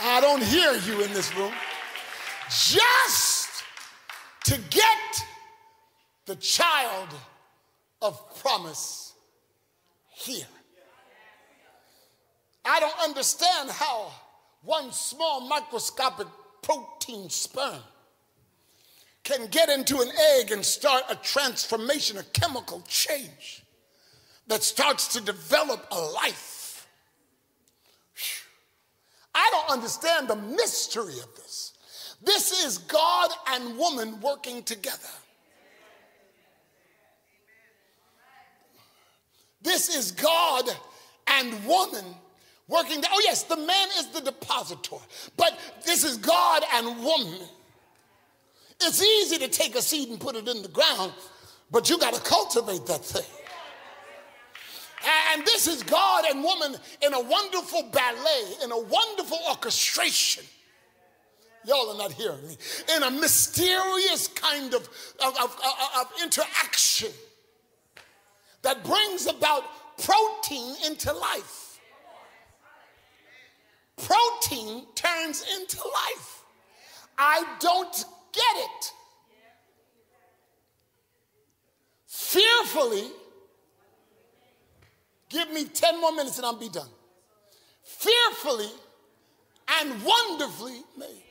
I 0.00 0.20
don't 0.20 0.42
hear 0.42 0.74
you 0.74 1.02
in 1.02 1.12
this 1.12 1.34
room. 1.36 1.52
Just 2.50 3.33
to 4.44 4.60
get 4.70 5.24
the 6.26 6.36
child 6.36 7.08
of 8.00 8.38
promise 8.40 9.14
here. 10.10 10.46
I 12.64 12.80
don't 12.80 12.98
understand 13.02 13.70
how 13.70 14.10
one 14.62 14.92
small 14.92 15.46
microscopic 15.46 16.26
protein 16.62 17.28
sperm 17.28 17.82
can 19.22 19.46
get 19.48 19.68
into 19.68 20.00
an 20.00 20.08
egg 20.36 20.50
and 20.50 20.64
start 20.64 21.04
a 21.10 21.16
transformation, 21.16 22.18
a 22.18 22.22
chemical 22.24 22.82
change 22.86 23.62
that 24.46 24.62
starts 24.62 25.08
to 25.08 25.20
develop 25.20 25.86
a 25.90 26.00
life. 26.00 26.86
I 29.34 29.50
don't 29.52 29.76
understand 29.76 30.28
the 30.28 30.36
mystery 30.36 31.18
of 31.18 31.34
this. 31.36 31.73
This 32.24 32.64
is 32.64 32.78
God 32.78 33.30
and 33.48 33.76
woman 33.76 34.20
working 34.20 34.62
together. 34.62 34.98
This 39.62 39.94
is 39.94 40.12
God 40.12 40.64
and 41.26 41.66
woman 41.66 42.04
working. 42.68 43.02
oh, 43.10 43.20
yes, 43.24 43.44
the 43.44 43.56
man 43.56 43.88
is 43.98 44.08
the 44.08 44.20
depositor, 44.20 44.96
but 45.36 45.58
this 45.84 46.04
is 46.04 46.16
God 46.18 46.62
and 46.74 47.02
woman. 47.02 47.40
It's 48.80 49.02
easy 49.02 49.38
to 49.38 49.48
take 49.48 49.74
a 49.74 49.82
seed 49.82 50.08
and 50.08 50.20
put 50.20 50.36
it 50.36 50.48
in 50.48 50.62
the 50.62 50.68
ground, 50.68 51.12
but 51.70 51.88
you 51.88 51.98
got 51.98 52.14
to 52.14 52.20
cultivate 52.20 52.86
that 52.86 53.04
thing. 53.04 53.24
And 55.32 55.44
this 55.44 55.66
is 55.66 55.82
God 55.82 56.24
and 56.30 56.42
woman 56.42 56.76
in 57.02 57.12
a 57.12 57.20
wonderful 57.20 57.82
ballet, 57.92 58.54
in 58.62 58.72
a 58.72 58.78
wonderful 58.78 59.38
orchestration 59.48 60.44
Y'all 61.66 61.90
are 61.90 61.98
not 61.98 62.12
hearing 62.12 62.46
me. 62.46 62.56
In 62.96 63.02
a 63.02 63.10
mysterious 63.10 64.28
kind 64.28 64.74
of, 64.74 64.88
of, 65.24 65.36
of, 65.38 65.60
of 65.98 66.12
interaction 66.22 67.10
that 68.62 68.84
brings 68.84 69.26
about 69.26 69.64
protein 69.98 70.74
into 70.86 71.12
life. 71.12 71.80
Protein 73.96 74.84
turns 74.94 75.44
into 75.58 75.78
life. 75.78 76.44
I 77.16 77.44
don't 77.60 78.04
get 78.32 78.56
it. 78.56 78.92
Fearfully, 82.06 83.08
give 85.28 85.50
me 85.52 85.64
10 85.64 86.00
more 86.00 86.12
minutes 86.12 86.38
and 86.38 86.46
I'll 86.46 86.58
be 86.58 86.68
done. 86.68 86.88
Fearfully 87.82 88.70
and 89.80 90.02
wonderfully 90.02 90.80
made. 90.98 91.23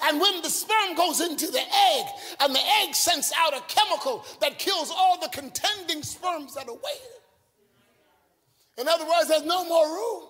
And 0.00 0.20
when 0.20 0.42
the 0.42 0.50
sperm 0.50 0.94
goes 0.94 1.20
into 1.20 1.48
the 1.48 1.60
egg, 1.60 2.06
and 2.40 2.54
the 2.54 2.62
egg 2.82 2.94
sends 2.94 3.32
out 3.36 3.56
a 3.56 3.62
chemical 3.66 4.24
that 4.40 4.58
kills 4.58 4.92
all 4.94 5.18
the 5.20 5.28
contending 5.28 6.02
sperms 6.02 6.54
that 6.54 6.68
are 6.68 6.74
waiting. 6.74 7.18
In 8.78 8.86
other 8.86 9.04
words, 9.04 9.28
there's 9.28 9.44
no 9.44 9.64
more 9.64 9.86
room. 9.86 10.22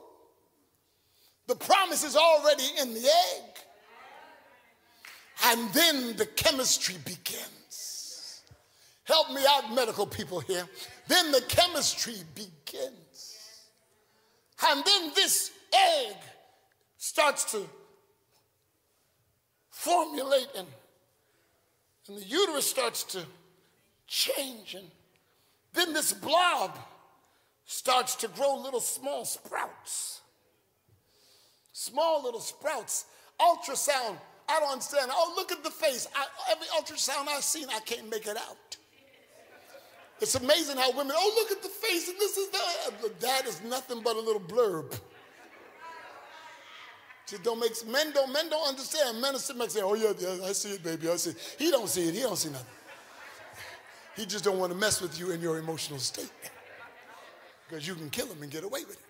The 1.49 1.57
promise 1.57 2.03
is 2.03 2.17
already 2.17 2.65
in 2.81 2.95
the 2.95 3.01
egg. 3.01 3.43
And 5.45 5.71
then 5.73 6.17
the 6.17 6.27
chemistry 6.27 6.97
begins. 7.05 8.43
Help 9.05 9.31
me 9.33 9.43
out, 9.49 9.73
medical 9.75 10.07
people 10.07 10.41
here. 10.41 10.67
Then 11.09 11.31
the 11.31 11.43
chemistry 11.43 12.17
begins. 12.35 13.39
And 14.67 14.85
then 14.85 15.13
this 15.15 15.51
egg 15.73 16.17
starts 16.97 17.53
to 17.53 17.63
formulate 19.79 20.49
and, 20.57 20.67
and 22.09 22.19
the 22.19 22.25
uterus 22.25 22.69
starts 22.69 23.05
to 23.05 23.23
change 24.09 24.75
and 24.75 24.89
then 25.73 25.93
this 25.93 26.13
blob 26.13 26.77
starts 27.65 28.17
to 28.17 28.27
grow 28.29 28.57
little 28.57 28.81
small 28.81 29.25
sprouts. 29.25 30.21
Small 31.73 32.25
little 32.25 32.41
sprouts. 32.41 33.05
Ultrasound 33.41 34.17
i 34.49 34.59
don't 34.59 34.73
understand. 34.73 35.13
Oh 35.15 35.35
look 35.37 35.53
at 35.53 35.63
the 35.63 35.71
face. 35.71 36.09
I, 36.13 36.27
every 36.51 36.67
ultrasound 36.69 37.29
i've 37.29 37.45
seen 37.45 37.69
i 37.73 37.79
can't 37.81 38.11
make 38.11 38.27
it 38.27 38.37
out. 38.37 38.77
It's 40.21 40.35
amazing 40.35 40.79
how 40.79 40.91
women 40.91 41.13
oh 41.17 41.33
look 41.37 41.57
at 41.57 41.63
the 41.63 41.69
face 41.69 42.09
and 42.09 42.19
this 42.19 42.37
is 42.37 42.49
that 43.21 43.47
is 43.47 43.63
nothing 43.63 44.01
but 44.03 44.17
a 44.17 44.21
little 44.21 44.41
blurb 44.41 44.99
Just 47.29 47.43
don't 47.43 47.61
make 47.61 47.73
men 47.87 48.11
don't 48.13 48.33
men 48.33 48.49
don't 48.49 48.67
understand. 48.67 49.21
Men 49.21 49.37
sitting 49.37 49.61
back 49.61 49.71
saying, 49.71 49.85
"Oh 49.87 49.95
yeah, 49.95 50.13
yeah, 50.19 50.47
I 50.47 50.53
see 50.53 50.71
it, 50.71 50.83
baby, 50.83 51.11
I 51.11 51.17
see." 51.17 51.31
It. 51.31 51.57
He 51.59 51.71
don't 51.71 51.89
see 51.89 52.09
it. 52.09 52.15
He 52.15 52.21
don't 52.23 52.37
see 52.37 52.49
nothing. 52.49 52.67
He 54.17 54.25
just 54.25 54.45
don't 54.45 54.59
want 54.59 54.73
to 54.73 54.79
mess 54.79 55.03
with 55.03 55.19
you 55.19 55.31
in 55.31 55.41
your 55.43 55.59
emotional 55.59 55.99
state 55.99 56.33
because 57.69 57.87
you 57.87 57.95
can 57.95 58.09
kill 58.09 58.27
him 58.27 58.43
and 58.43 58.51
get 58.51 58.65
away 58.65 58.81
with 58.85 58.97
it. 58.97 59.03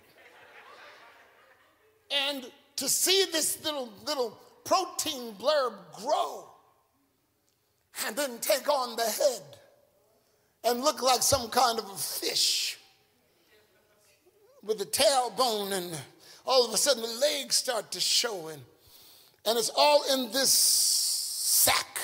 And 2.10 2.50
to 2.76 2.88
see 2.88 3.26
this 3.30 3.62
little 3.64 3.88
little 4.04 4.36
protein 4.64 5.34
blurb 5.34 5.74
grow 5.94 6.50
and 8.04 8.16
then 8.16 8.38
take 8.40 8.68
on 8.68 8.96
the 8.96 9.04
head 9.04 9.42
and 10.64 10.80
look 10.80 11.02
like 11.02 11.22
some 11.22 11.48
kind 11.50 11.78
of 11.78 11.88
a 11.88 11.96
fish 11.96 12.78
with 14.64 14.78
the 14.78 14.86
tailbone 14.86 15.72
and 15.72 15.96
all 16.46 16.66
of 16.66 16.72
a 16.72 16.76
sudden 16.76 17.02
the 17.02 17.20
legs 17.20 17.56
start 17.56 17.92
to 17.92 18.00
show 18.00 18.48
and, 18.48 18.62
and 19.46 19.58
it's 19.58 19.70
all 19.76 20.02
in 20.12 20.30
this 20.32 20.50
sack 20.50 22.00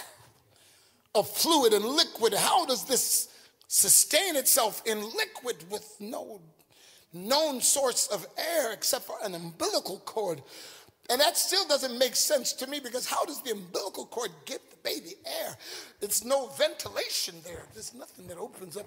of 1.14 1.28
fluid 1.28 1.72
and 1.72 1.84
liquid. 1.84 2.34
How 2.34 2.66
does 2.66 2.84
this 2.84 3.28
sustain 3.68 4.36
itself 4.36 4.82
in 4.86 5.00
liquid 5.00 5.64
with 5.70 5.96
no 6.00 6.40
known 7.12 7.60
source 7.60 8.08
of 8.08 8.26
air 8.36 8.72
except 8.72 9.04
for 9.04 9.16
an 9.22 9.34
umbilical 9.34 9.98
cord? 10.00 10.42
And 11.10 11.20
that 11.20 11.36
still 11.36 11.66
doesn't 11.68 11.98
make 11.98 12.16
sense 12.16 12.52
to 12.54 12.66
me 12.66 12.80
because 12.80 13.06
how 13.06 13.24
does 13.26 13.42
the 13.42 13.52
umbilical 13.52 14.06
cord 14.06 14.30
give 14.46 14.60
the 14.70 14.76
baby 14.82 15.14
air? 15.26 15.56
It's 16.00 16.24
no 16.24 16.46
ventilation 16.58 17.34
there. 17.44 17.64
There's 17.74 17.92
nothing 17.94 18.26
that 18.28 18.38
opens 18.38 18.76
up. 18.76 18.86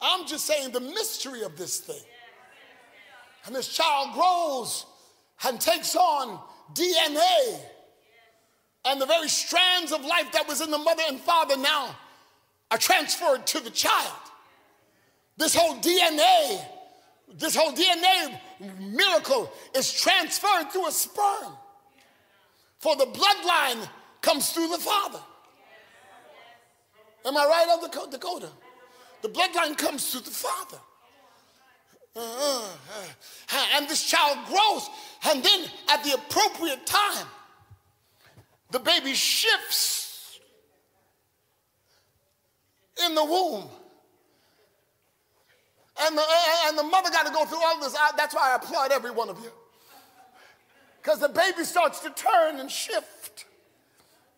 I'm 0.00 0.26
just 0.26 0.46
saying 0.46 0.72
the 0.72 0.80
mystery 0.80 1.42
of 1.42 1.56
this 1.56 1.78
thing. 1.78 2.02
And 3.44 3.54
this 3.54 3.68
child 3.68 4.14
grows 4.14 4.86
and 5.44 5.60
takes 5.60 5.96
on 5.96 6.38
DNA. 6.74 7.60
And 8.84 9.00
the 9.00 9.06
very 9.06 9.28
strands 9.28 9.92
of 9.92 10.04
life 10.04 10.32
that 10.32 10.46
was 10.48 10.60
in 10.60 10.70
the 10.70 10.78
mother 10.78 11.02
and 11.08 11.18
father 11.20 11.56
now 11.56 11.96
are 12.70 12.78
transferred 12.78 13.46
to 13.48 13.60
the 13.60 13.70
child. 13.70 14.12
This 15.36 15.54
whole 15.54 15.76
DNA, 15.76 16.64
this 17.34 17.56
whole 17.56 17.72
DNA 17.72 18.38
miracle 18.78 19.52
is 19.74 19.92
transferred 19.92 20.70
through 20.72 20.88
a 20.88 20.92
sperm. 20.92 21.56
For 22.78 22.96
the 22.96 23.06
bloodline 23.06 23.88
comes 24.20 24.52
through 24.52 24.68
the 24.68 24.78
father. 24.78 25.20
Am 27.24 27.36
I 27.36 27.44
right, 27.44 27.66
Elder 27.68 28.08
Dakota? 28.10 28.48
The 29.22 29.28
bloodline 29.28 29.78
comes 29.78 30.10
through 30.10 30.22
the 30.22 30.30
father. 30.30 30.78
Uh, 32.14 32.20
uh, 32.20 33.66
and 33.74 33.88
this 33.88 34.04
child 34.04 34.38
grows, 34.46 34.88
and 35.30 35.42
then 35.42 35.66
at 35.88 36.04
the 36.04 36.12
appropriate 36.12 36.86
time, 36.86 37.26
the 38.70 38.78
baby 38.78 39.14
shifts 39.14 40.38
in 43.06 43.14
the 43.14 43.24
womb. 43.24 43.68
And 46.00 46.16
the, 46.16 46.22
and 46.66 46.78
the 46.78 46.82
mother 46.82 47.10
got 47.10 47.26
to 47.26 47.32
go 47.32 47.44
through 47.44 47.62
all 47.62 47.80
this. 47.80 47.96
That's 48.16 48.34
why 48.34 48.52
I 48.52 48.56
applaud 48.56 48.92
every 48.92 49.10
one 49.10 49.28
of 49.28 49.38
you. 49.40 49.50
Because 51.00 51.18
the 51.20 51.28
baby 51.28 51.64
starts 51.64 52.00
to 52.00 52.10
turn 52.10 52.60
and 52.60 52.70
shift 52.70 53.46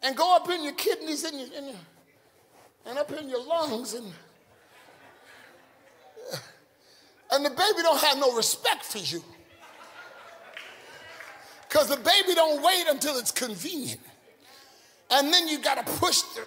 and 0.03 0.17
go 0.17 0.35
up 0.35 0.49
in 0.49 0.63
your 0.63 0.73
kidneys 0.73 1.25
and, 1.25 1.39
your, 1.39 1.49
and, 1.57 1.67
your, 1.69 1.77
and 2.87 2.99
up 2.99 3.13
in 3.13 3.29
your 3.29 3.45
lungs 3.45 3.95
and 3.95 4.13
and 7.35 7.45
the 7.45 7.51
baby 7.51 7.83
don't 7.83 8.01
have 8.01 8.19
no 8.19 8.35
respect 8.37 8.85
for 8.85 8.99
you. 8.99 9.23
Because 11.69 11.89
the 11.89 11.97
baby 11.97 12.35
don't 12.35 12.63
wait 12.63 12.87
until 12.89 13.19
it's 13.19 13.33
convenient. 13.33 14.01
And 15.11 15.33
then 15.33 15.49
you 15.49 15.59
got 15.59 15.85
to 15.85 15.93
push 15.95 16.23
the, 16.23 16.47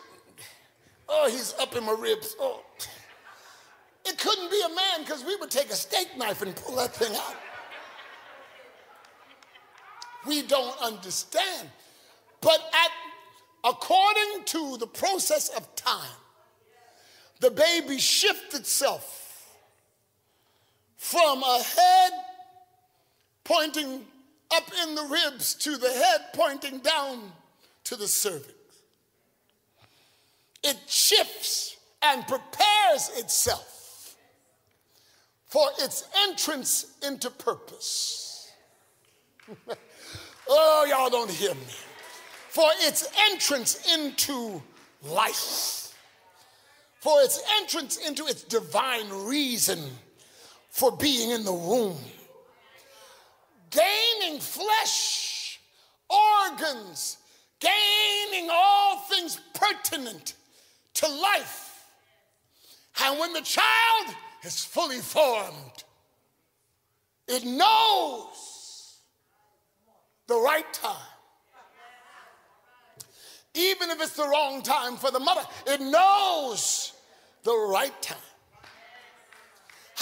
oh, 1.10 1.30
he's 1.30 1.54
up 1.60 1.76
in 1.76 1.84
my 1.84 1.92
ribs. 1.92 2.36
Oh. 2.40 2.64
It 4.06 4.18
couldn't 4.18 4.50
be 4.50 4.62
a 4.66 4.70
man 4.70 5.00
because 5.00 5.26
we 5.26 5.36
would 5.36 5.52
take 5.52 5.70
a 5.70 5.76
steak 5.76 6.18
knife 6.18 6.42
and 6.42 6.56
pull 6.56 6.78
that 6.78 6.96
thing 6.96 7.14
out. 7.14 7.36
We 10.26 10.42
don't 10.44 10.82
understand. 10.82 11.70
But 12.40 12.60
at, 12.74 12.92
according 13.70 14.46
to 14.46 14.78
the 14.78 14.88
process 14.88 15.50
of 15.50 15.76
time, 15.76 16.18
the 17.42 17.52
baby 17.52 17.98
shifts 17.98 18.58
itself 18.58 19.17
from 21.08 21.42
a 21.42 21.64
head 21.64 22.12
pointing 23.46 24.06
up 24.52 24.70
in 24.84 24.94
the 24.94 25.04
ribs 25.04 25.54
to 25.54 25.78
the 25.78 25.90
head 25.90 26.20
pointing 26.34 26.80
down 26.80 27.32
to 27.86 27.96
the 27.96 28.08
cervix. 28.10 28.54
It 30.66 30.78
shifts 30.86 31.78
and 32.02 32.28
prepares 32.28 33.10
itself 33.16 34.18
for 35.46 35.70
its 35.80 36.10
entrance 36.28 36.98
into 37.02 37.30
purpose. 37.30 38.52
oh, 40.50 40.86
y'all 40.90 41.10
don't 41.10 41.32
hear 41.32 41.54
me. 41.54 41.74
For 42.50 42.68
its 42.82 43.08
entrance 43.32 43.82
into 43.94 44.62
life, 45.04 45.96
for 47.00 47.22
its 47.22 47.42
entrance 47.62 47.96
into 47.96 48.26
its 48.26 48.44
divine 48.44 49.08
reason 49.10 49.80
for 50.78 50.92
being 50.92 51.32
in 51.32 51.44
the 51.44 51.52
womb. 51.52 51.98
Gaining 53.72 54.40
flesh, 54.40 55.60
organs, 56.08 57.18
gaining 57.60 58.48
all 58.52 59.00
things 59.10 59.40
pertinent 59.56 60.36
to 60.94 61.08
life. 61.08 61.84
And 63.04 63.20
when 63.20 63.34
the 63.34 63.42
child 63.42 64.16
is 64.44 64.64
fully 64.64 65.00
formed, 65.00 65.84
it 67.28 67.44
knows 67.44 69.00
the 70.28 70.36
right 70.36 70.72
time. 70.74 70.96
Even 73.56 73.90
if 73.90 74.00
it's 74.00 74.16
the 74.16 74.28
wrong 74.28 74.62
time 74.62 74.96
for 74.96 75.10
the 75.10 75.20
mother, 75.20 75.42
it 75.66 75.82
knows 75.82 76.94
the 77.42 77.68
right 77.72 78.00
time. 78.00 78.27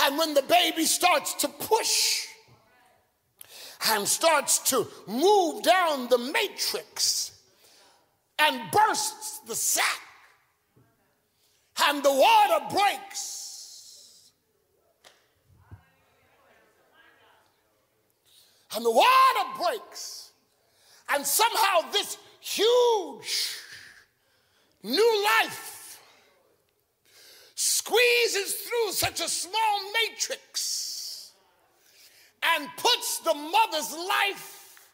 And 0.04 0.18
when 0.18 0.34
the 0.34 0.42
baby 0.44 0.86
starts 0.86 1.34
to 1.36 1.48
push 1.48 2.28
and 3.92 4.08
starts 4.08 4.60
to 4.72 4.88
move 5.08 5.64
down 5.64 6.10
the 6.10 6.18
matrix 6.18 7.32
and 8.40 8.60
bursts 8.72 9.40
the 9.48 9.56
sac, 9.56 10.02
and 11.88 12.04
the 12.04 12.12
water 12.12 12.66
breaks, 12.72 14.32
and 18.76 18.84
the 18.84 18.92
water 18.92 19.50
breaks, 19.58 20.32
and 21.14 21.26
somehow 21.26 21.92
this 21.92 22.18
huge 22.42 23.58
new 24.84 25.24
life 25.44 25.75
squeezes 27.56 28.54
through 28.54 28.92
such 28.92 29.22
a 29.22 29.30
small 29.30 29.80
matrix 29.94 31.32
and 32.44 32.70
puts 32.78 33.20
the 33.20 33.34
mother's 33.34 33.92
life 33.94 34.90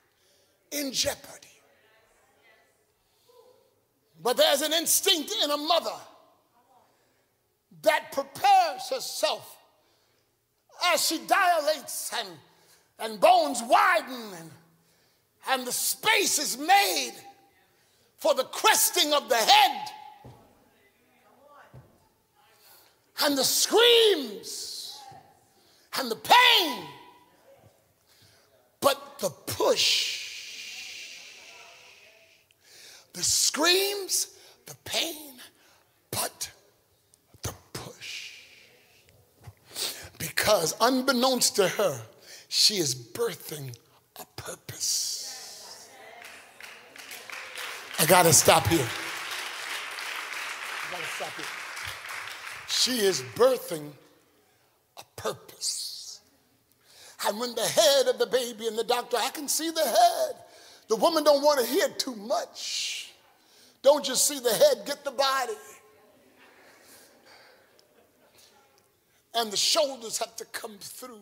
in 0.72 0.92
jeopardy. 0.94 1.48
But 4.24 4.38
there's 4.38 4.62
an 4.62 4.74
instinct 4.74 5.34
in 5.44 5.50
a 5.50 5.58
mother 5.58 5.96
that 7.82 8.12
prepares 8.12 8.90
herself 8.90 9.58
as 10.94 11.08
she 11.08 11.20
dilates 11.26 12.12
and, 12.18 12.30
and 13.00 13.20
bones 13.20 13.62
widen 13.64 14.34
and, 14.40 14.52
and 15.50 15.68
the 15.68 15.72
space 15.72 16.38
is 16.38 16.58
made 16.60 17.14
for 18.18 18.36
the 18.36 18.44
cresting 18.44 19.14
of 19.14 19.28
the 19.30 19.36
head 19.36 19.90
and 23.24 23.38
the 23.38 23.44
screams 23.44 25.00
and 26.00 26.10
the 26.10 26.16
pain, 26.16 26.84
but 28.80 29.20
the 29.20 29.30
push, 29.30 31.08
the 33.14 33.24
screams, 33.24 34.38
the 34.66 34.76
pain, 34.86 35.34
but 36.12 36.52
the 37.44 37.54
push. 37.74 38.32
Because 40.18 40.76
unbeknownst 40.82 41.56
to 41.58 41.68
her, 41.68 42.02
she 42.48 42.78
is 42.78 42.96
birthing 42.96 43.76
a 44.20 44.26
purpose. 44.36 45.88
I 48.00 48.06
gotta 48.06 48.34
stop 48.34 48.66
here. 48.68 48.88
I 50.88 50.92
gotta 50.92 51.06
stop 51.06 51.36
here. 51.36 51.61
She 52.82 52.98
is 53.02 53.22
birthing 53.36 53.92
a 54.98 55.04
purpose. 55.16 56.20
And 57.28 57.40
when 57.40 57.54
the 57.54 57.62
head 57.62 58.08
of 58.08 58.18
the 58.18 58.26
baby 58.26 58.66
and 58.66 58.76
the 58.76 58.84
doctor, 58.84 59.18
I 59.18 59.30
can 59.30 59.48
see 59.48 59.70
the 59.70 59.84
head. 59.84 60.36
The 60.88 60.96
woman 60.96 61.24
don't 61.24 61.44
want 61.44 61.60
to 61.60 61.66
hear 61.68 61.90
too 61.90 62.16
much. 62.16 63.14
Don't 63.84 64.04
just 64.04 64.28
see 64.28 64.40
the 64.40 64.50
head, 64.50 64.88
get 64.88 65.06
the 65.06 65.12
body. 65.12 65.54
And 69.36 69.52
the 69.52 69.58
shoulders 69.58 70.18
have 70.18 70.36
to 70.38 70.46
come 70.46 70.78
through. 70.80 71.22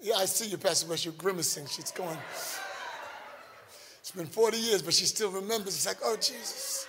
Yeah, 0.00 0.14
I 0.14 0.24
see 0.24 0.48
you, 0.48 0.56
Pastor 0.56 0.88
West. 0.88 1.04
You're 1.04 1.12
grimacing. 1.18 1.66
She's 1.66 1.90
going. 1.90 2.16
It's 4.00 4.12
been 4.12 4.24
40 4.24 4.56
years, 4.56 4.80
but 4.80 4.94
she 4.94 5.04
still 5.04 5.30
remembers. 5.30 5.74
It's 5.74 5.86
like, 5.86 5.98
oh, 6.02 6.16
Jesus. 6.16 6.86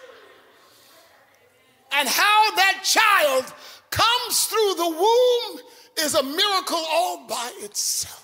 And 1.95 2.08
how 2.08 2.56
that 2.56 2.82
child 2.84 3.53
comes 3.89 4.45
through 4.45 4.73
the 4.75 4.89
womb 4.89 5.62
is 5.99 6.15
a 6.15 6.23
miracle 6.23 6.84
all 6.91 7.27
by 7.27 7.51
itself. 7.60 8.19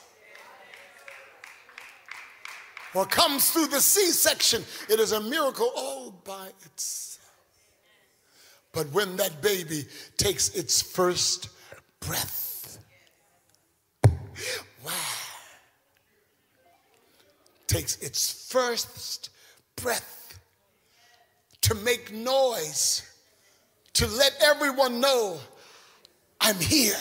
Or 2.95 3.05
comes 3.05 3.51
through 3.51 3.67
the 3.67 3.79
C 3.79 4.07
section, 4.11 4.63
it 4.89 4.99
is 4.99 5.11
a 5.11 5.21
miracle 5.21 5.71
all 5.75 6.11
by 6.23 6.49
itself. 6.65 7.19
But 8.71 8.91
when 8.91 9.15
that 9.17 9.41
baby 9.41 9.85
takes 10.17 10.49
its 10.49 10.81
first 10.81 11.49
breath, 11.99 12.79
wow, 14.83 14.91
takes 17.67 17.97
its 17.97 18.49
first 18.49 19.29
breath 19.75 20.39
to 21.61 21.75
make 21.75 22.11
noise, 22.13 23.08
to 23.93 24.07
let 24.07 24.33
everyone 24.41 24.99
know 24.99 25.39
I'm 26.41 26.59
here. 26.59 26.95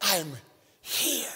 I'm 0.00 0.32
here. 0.80 1.26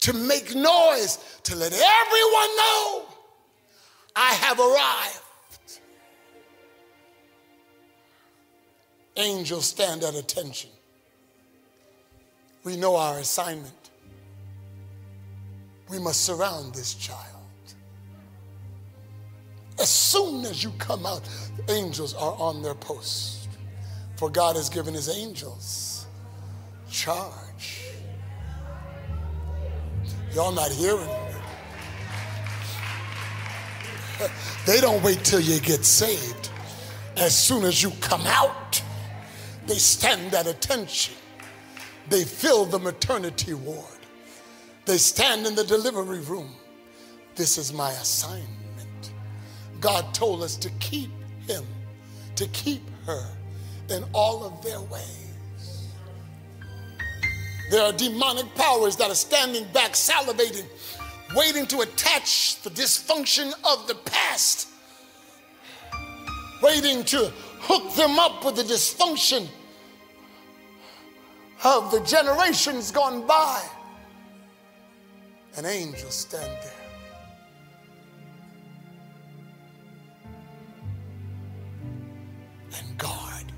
To 0.00 0.12
make 0.12 0.54
noise, 0.54 1.40
to 1.44 1.54
let 1.54 1.72
everyone 1.72 2.56
know 2.56 3.04
I 4.16 4.32
have 4.32 4.58
arrived. 4.58 5.80
Angels 9.16 9.66
stand 9.66 10.02
at 10.02 10.14
attention. 10.14 10.70
We 12.64 12.76
know 12.76 12.96
our 12.96 13.18
assignment. 13.18 13.90
We 15.88 15.98
must 15.98 16.24
surround 16.24 16.74
this 16.74 16.94
child. 16.94 17.41
As 19.82 19.90
soon 19.90 20.44
as 20.44 20.62
you 20.62 20.70
come 20.78 21.04
out, 21.04 21.28
angels 21.68 22.14
are 22.14 22.36
on 22.38 22.62
their 22.62 22.76
post. 22.76 23.48
For 24.14 24.30
God 24.30 24.54
has 24.54 24.68
given 24.68 24.94
his 24.94 25.08
angels 25.08 26.06
charge. 26.88 27.82
Y'all 30.32 30.52
not 30.52 30.70
hearing 30.70 31.04
me. 31.04 31.14
They 34.66 34.80
don't 34.80 35.02
wait 35.02 35.24
till 35.24 35.40
you 35.40 35.58
get 35.58 35.84
saved. 35.84 36.50
As 37.16 37.36
soon 37.36 37.64
as 37.64 37.82
you 37.82 37.90
come 38.00 38.22
out, 38.24 38.80
they 39.66 39.74
stand 39.74 40.32
at 40.32 40.46
attention. 40.46 41.14
They 42.08 42.22
fill 42.22 42.66
the 42.66 42.78
maternity 42.78 43.54
ward. 43.54 44.06
They 44.84 44.98
stand 44.98 45.44
in 45.44 45.56
the 45.56 45.64
delivery 45.64 46.20
room. 46.20 46.54
This 47.34 47.58
is 47.58 47.72
my 47.72 47.90
assignment. 47.90 48.61
God 49.82 50.14
told 50.14 50.42
us 50.42 50.56
to 50.56 50.70
keep 50.80 51.10
him, 51.46 51.64
to 52.36 52.46
keep 52.48 52.82
her 53.04 53.26
in 53.90 54.04
all 54.14 54.44
of 54.44 54.62
their 54.62 54.80
ways. 54.80 55.88
There 57.70 57.82
are 57.82 57.92
demonic 57.92 58.54
powers 58.54 58.96
that 58.96 59.10
are 59.10 59.14
standing 59.14 59.64
back, 59.72 59.92
salivating, 59.92 60.66
waiting 61.34 61.66
to 61.66 61.80
attach 61.80 62.62
the 62.62 62.70
dysfunction 62.70 63.52
of 63.64 63.88
the 63.88 63.96
past, 64.06 64.68
waiting 66.62 67.02
to 67.04 67.32
hook 67.58 67.92
them 67.94 68.18
up 68.18 68.44
with 68.44 68.56
the 68.56 68.62
dysfunction 68.62 69.48
of 71.64 71.90
the 71.90 72.00
generations 72.00 72.92
gone 72.92 73.26
by. 73.26 73.62
An 75.56 75.66
angel 75.66 76.10
stand 76.10 76.52
there. 76.62 76.81
And 82.82 82.98
guard. 82.98 83.52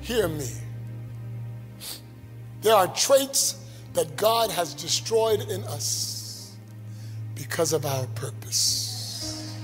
Hear 0.00 0.28
me. 0.28 0.50
There 2.62 2.74
are 2.74 2.88
traits 2.88 3.60
that 3.94 4.16
God 4.16 4.50
has 4.50 4.74
destroyed 4.74 5.40
in 5.40 5.62
us 5.64 6.56
because 7.34 7.72
of 7.72 7.86
our 7.86 8.06
purpose. 8.08 9.54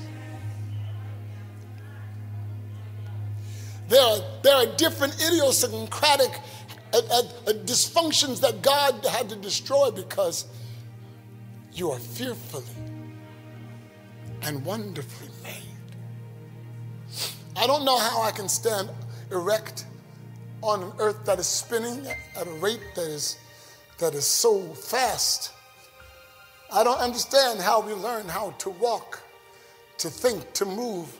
There 3.89 4.01
are, 4.01 4.19
there 4.43 4.55
are 4.55 4.67
different 4.77 5.15
idiosyncratic 5.23 6.41
uh, 6.95 6.99
uh, 6.99 7.23
uh, 7.47 7.53
dysfunctions 7.65 8.41
that 8.41 8.63
God 8.63 9.05
had 9.05 9.29
to 9.29 9.37
destroy 9.37 9.91
because 9.91 10.47
you 11.73 11.91
are 11.91 11.99
fearfully 11.99 12.65
and 14.43 14.65
wonderfully. 14.65 15.32
I 17.63 17.67
don't 17.69 17.85
know 17.85 17.97
how 17.97 18.23
I 18.23 18.33
can 18.33 18.49
stand 18.49 18.91
erect 19.31 19.87
on 20.63 20.83
an 20.83 20.93
earth 20.99 21.25
that 21.27 21.39
is 21.39 21.47
spinning 21.47 22.05
at 22.35 22.49
a 22.49 22.51
rate 22.55 22.81
that 22.97 23.07
is, 23.07 23.39
that 23.99 24.15
is 24.15 24.27
so 24.27 24.61
fast. 24.75 25.53
I 26.73 26.83
don't 26.83 26.99
understand 26.99 27.61
how 27.61 27.81
we 27.81 27.93
learn 27.93 28.27
how 28.27 28.51
to 28.59 28.71
walk, 28.71 29.23
to 29.99 30.11
think, 30.11 30.53
to 30.55 30.65
move, 30.65 31.17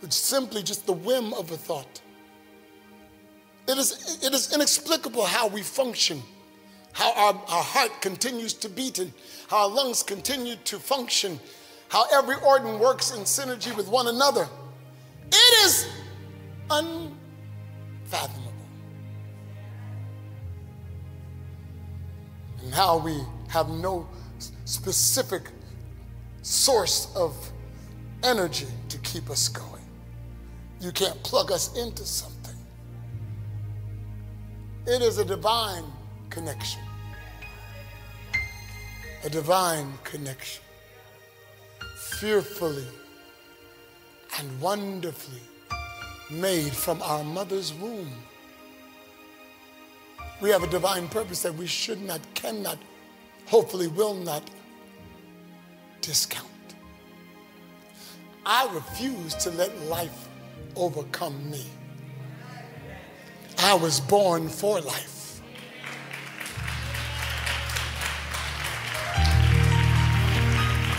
It's 0.00 0.16
simply 0.16 0.62
just 0.62 0.86
the 0.86 0.94
whim 0.94 1.34
of 1.34 1.50
a 1.50 1.58
thought. 1.58 2.00
It 3.68 3.76
is, 3.76 4.20
it 4.24 4.32
is 4.32 4.50
inexplicable 4.50 5.26
how 5.26 5.48
we 5.48 5.60
function, 5.60 6.22
how 6.92 7.12
our, 7.12 7.34
our 7.34 7.62
heart 7.62 8.00
continues 8.00 8.54
to 8.54 8.70
beat, 8.70 8.98
and 8.98 9.12
how 9.48 9.64
our 9.64 9.68
lungs 9.68 10.02
continue 10.02 10.56
to 10.64 10.78
function, 10.78 11.38
how 11.90 12.06
every 12.14 12.36
organ 12.36 12.78
works 12.78 13.10
in 13.10 13.24
synergy 13.24 13.76
with 13.76 13.88
one 13.88 14.06
another. 14.06 14.48
It 15.34 15.66
is 15.66 15.86
unfathomable. 16.70 18.52
And 22.62 22.72
how 22.72 22.98
we 22.98 23.18
have 23.48 23.68
no 23.68 24.08
specific 24.64 25.42
source 26.42 27.08
of 27.16 27.34
energy 28.22 28.68
to 28.88 28.98
keep 28.98 29.28
us 29.28 29.48
going. 29.48 29.82
You 30.80 30.92
can't 30.92 31.20
plug 31.24 31.50
us 31.50 31.76
into 31.76 32.04
something. 32.04 32.56
It 34.86 35.02
is 35.02 35.18
a 35.18 35.24
divine 35.24 35.84
connection. 36.30 36.82
A 39.24 39.30
divine 39.30 39.92
connection. 40.04 40.62
Fearfully 41.96 42.86
and 44.38 44.60
wonderfully 44.60 45.40
made 46.30 46.72
from 46.72 47.00
our 47.02 47.22
mother's 47.22 47.72
womb. 47.74 48.10
We 50.40 50.50
have 50.50 50.62
a 50.62 50.66
divine 50.66 51.08
purpose 51.08 51.42
that 51.42 51.54
we 51.54 51.66
should 51.66 52.02
not, 52.02 52.20
cannot, 52.34 52.78
hopefully 53.46 53.88
will 53.88 54.14
not 54.14 54.42
discount. 56.00 56.48
I 58.44 58.68
refuse 58.74 59.34
to 59.36 59.50
let 59.50 59.76
life 59.82 60.28
overcome 60.76 61.50
me. 61.50 61.64
I 63.58 63.74
was 63.74 64.00
born 64.00 64.48
for 64.48 64.80
life. 64.80 65.40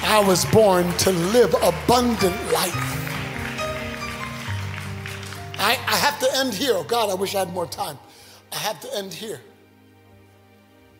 I 0.07 0.23
was 0.25 0.45
born 0.45 0.89
to 0.99 1.11
live 1.11 1.53
abundant 1.61 2.51
life. 2.53 2.94
I, 5.65 5.71
I 5.87 5.95
have 5.95 6.19
to 6.19 6.29
end 6.35 6.53
here. 6.53 6.73
Oh 6.75 6.83
God, 6.83 7.09
I 7.09 7.15
wish 7.15 7.33
I 7.33 7.39
had 7.39 7.51
more 7.51 7.65
time. 7.65 7.97
I 8.51 8.57
have 8.57 8.79
to 8.81 8.97
end 8.97 9.11
here. 9.11 9.41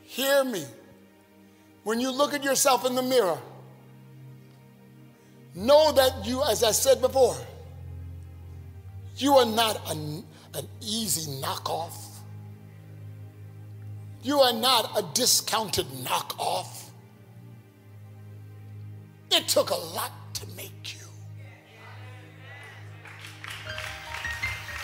Hear 0.02 0.44
me. 0.44 0.66
When 1.84 2.00
you 2.00 2.10
look 2.10 2.34
at 2.34 2.44
yourself 2.44 2.84
in 2.84 2.96
the 2.96 3.04
mirror, 3.04 3.38
know 5.54 5.92
that 5.92 6.26
you, 6.26 6.44
as 6.46 6.64
I 6.64 6.72
said 6.72 7.00
before, 7.00 7.38
you 9.18 9.36
are 9.36 9.46
not 9.46 9.76
a 9.88 9.94
an 10.58 10.68
easy 10.82 11.30
knockoff. 11.42 11.94
You 14.24 14.40
are 14.40 14.54
not 14.54 14.98
a 14.98 15.04
discounted 15.14 15.86
knockoff. 16.04 16.90
It 19.30 19.48
took 19.48 19.70
a 19.70 19.76
lot 19.76 20.12
to 20.34 20.48
make 20.58 20.95
you. 20.95 20.95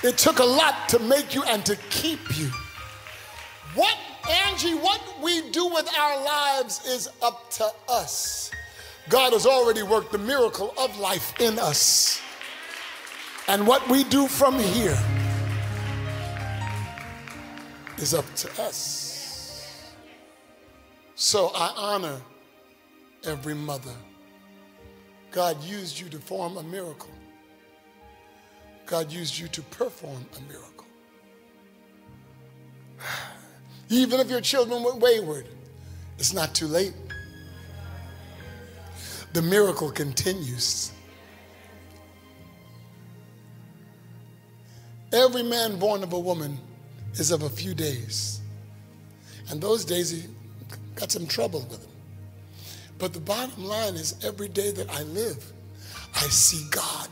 It 0.03 0.17
took 0.17 0.39
a 0.39 0.43
lot 0.43 0.89
to 0.89 0.99
make 0.99 1.35
you 1.35 1.43
and 1.43 1.65
to 1.65 1.75
keep 1.89 2.37
you. 2.37 2.49
What, 3.75 3.95
Angie, 4.47 4.73
what 4.73 5.01
we 5.21 5.49
do 5.51 5.67
with 5.67 5.87
our 5.97 6.23
lives 6.23 6.85
is 6.87 7.09
up 7.21 7.49
to 7.51 7.71
us. 7.87 8.51
God 9.09 9.33
has 9.33 9.45
already 9.45 9.83
worked 9.83 10.11
the 10.11 10.17
miracle 10.17 10.73
of 10.77 10.97
life 10.99 11.39
in 11.39 11.59
us. 11.59 12.21
And 13.47 13.67
what 13.67 13.87
we 13.89 14.03
do 14.03 14.27
from 14.27 14.57
here 14.57 14.97
is 17.97 18.13
up 18.13 18.25
to 18.35 18.61
us. 18.61 19.91
So 21.15 21.51
I 21.53 21.73
honor 21.77 22.19
every 23.25 23.53
mother. 23.53 23.93
God 25.31 25.63
used 25.63 25.99
you 25.99 26.09
to 26.09 26.19
form 26.19 26.57
a 26.57 26.63
miracle. 26.63 27.11
God 28.91 29.10
used 29.10 29.39
you 29.39 29.47
to 29.47 29.62
perform 29.62 30.25
a 30.38 30.51
miracle. 30.51 30.86
Even 33.89 34.19
if 34.19 34.30
your 34.30 34.41
children 34.41 34.84
were 34.84 34.95
wayward, 34.95 35.47
it's 36.19 36.34
not 36.34 36.54
too 36.54 36.67
late. 36.67 36.93
The 39.32 39.41
miracle 39.41 39.91
continues. 39.91 40.91
Every 45.13 45.43
man 45.43 45.80
born 45.80 46.04
of 46.04 46.12
a 46.12 46.19
woman 46.19 46.60
is 47.13 47.32
of 47.32 47.43
a 47.43 47.49
few 47.49 47.73
days. 47.73 48.41
And 49.49 49.62
those 49.62 49.86
days, 49.86 50.10
he 50.10 50.23
got 50.95 51.13
some 51.13 51.27
trouble 51.27 51.65
with 51.69 51.82
him. 51.82 51.95
But 52.97 53.13
the 53.13 53.21
bottom 53.21 53.63
line 53.63 53.95
is 53.95 54.15
every 54.21 54.49
day 54.49 54.71
that 54.71 54.89
I 54.91 55.04
live, 55.04 55.54
I 56.13 56.27
see 56.27 56.67
God. 56.71 57.08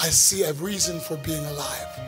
I 0.00 0.08
see 0.08 0.44
a 0.44 0.54
reason 0.54 0.98
for 0.98 1.16
being 1.18 1.44
alive. 1.44 2.00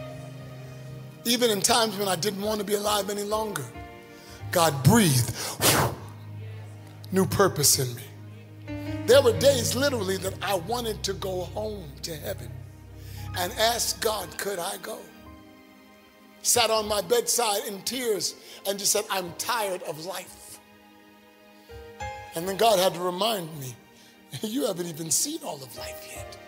Even 1.27 1.51
in 1.51 1.61
times 1.61 1.97
when 1.99 2.09
I 2.09 2.17
didn't 2.17 2.41
want 2.41 2.59
to 2.59 2.65
be 2.65 2.75
alive 2.75 3.11
any 3.11 3.23
longer, 3.23 3.65
God 4.51 4.83
breathed 4.83 5.31
new 7.13 7.27
purpose 7.27 7.79
in 7.79 7.95
me. 7.95 8.03
There 9.07 9.21
were 9.21 9.39
days 9.39 9.77
literally 9.77 10.17
that 10.19 10.35
I 10.43 10.55
wanted 10.55 11.03
to 11.03 11.13
go 11.13 11.43
home 11.43 11.85
to 12.03 12.17
heaven 12.17 12.51
and 13.37 13.53
ask 13.59 14.01
God, 14.01 14.39
could 14.39 14.59
I 14.59 14.79
go? 14.79 14.99
Sat 16.41 16.71
on 16.71 16.89
my 16.89 17.03
bedside 17.03 17.67
in 17.69 17.83
tears 17.83 18.35
and 18.67 18.79
just 18.79 18.93
said, 18.93 19.05
I'm 19.11 19.33
tired 19.35 19.83
of 19.83 20.07
life. 20.07 20.59
And 22.35 22.49
then 22.49 22.57
God 22.57 22.79
had 22.79 22.95
to 22.95 23.01
remind 23.01 23.49
me, 23.61 23.75
you 24.41 24.67
haven't 24.67 24.87
even 24.87 25.11
seen 25.11 25.41
all 25.45 25.63
of 25.63 25.77
life 25.77 26.09
yet. 26.11 26.39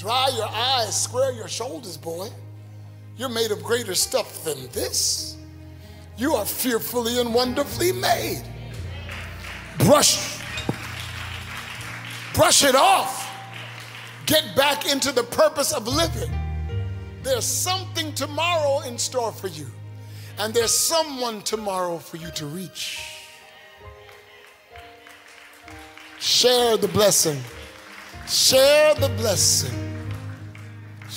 Dry 0.00 0.30
your 0.34 0.48
eyes, 0.48 0.98
square 0.98 1.30
your 1.30 1.46
shoulders, 1.46 1.98
boy. 1.98 2.30
You're 3.18 3.28
made 3.28 3.50
of 3.50 3.62
greater 3.62 3.94
stuff 3.94 4.44
than 4.44 4.66
this. 4.68 5.36
You 6.16 6.32
are 6.36 6.46
fearfully 6.46 7.20
and 7.20 7.34
wonderfully 7.34 7.92
made. 7.92 8.42
Brush, 9.76 10.40
brush 12.32 12.64
it 12.64 12.74
off. 12.74 13.30
Get 14.24 14.56
back 14.56 14.90
into 14.90 15.12
the 15.12 15.24
purpose 15.24 15.70
of 15.70 15.86
living. 15.86 16.32
There's 17.22 17.44
something 17.44 18.14
tomorrow 18.14 18.80
in 18.88 18.96
store 18.96 19.32
for 19.32 19.48
you, 19.48 19.66
and 20.38 20.54
there's 20.54 20.72
someone 20.72 21.42
tomorrow 21.42 21.98
for 21.98 22.16
you 22.16 22.30
to 22.36 22.46
reach. 22.46 23.02
Share 26.18 26.78
the 26.78 26.88
blessing. 26.88 27.38
Share 28.26 28.94
the 28.94 29.10
blessing. 29.10 29.89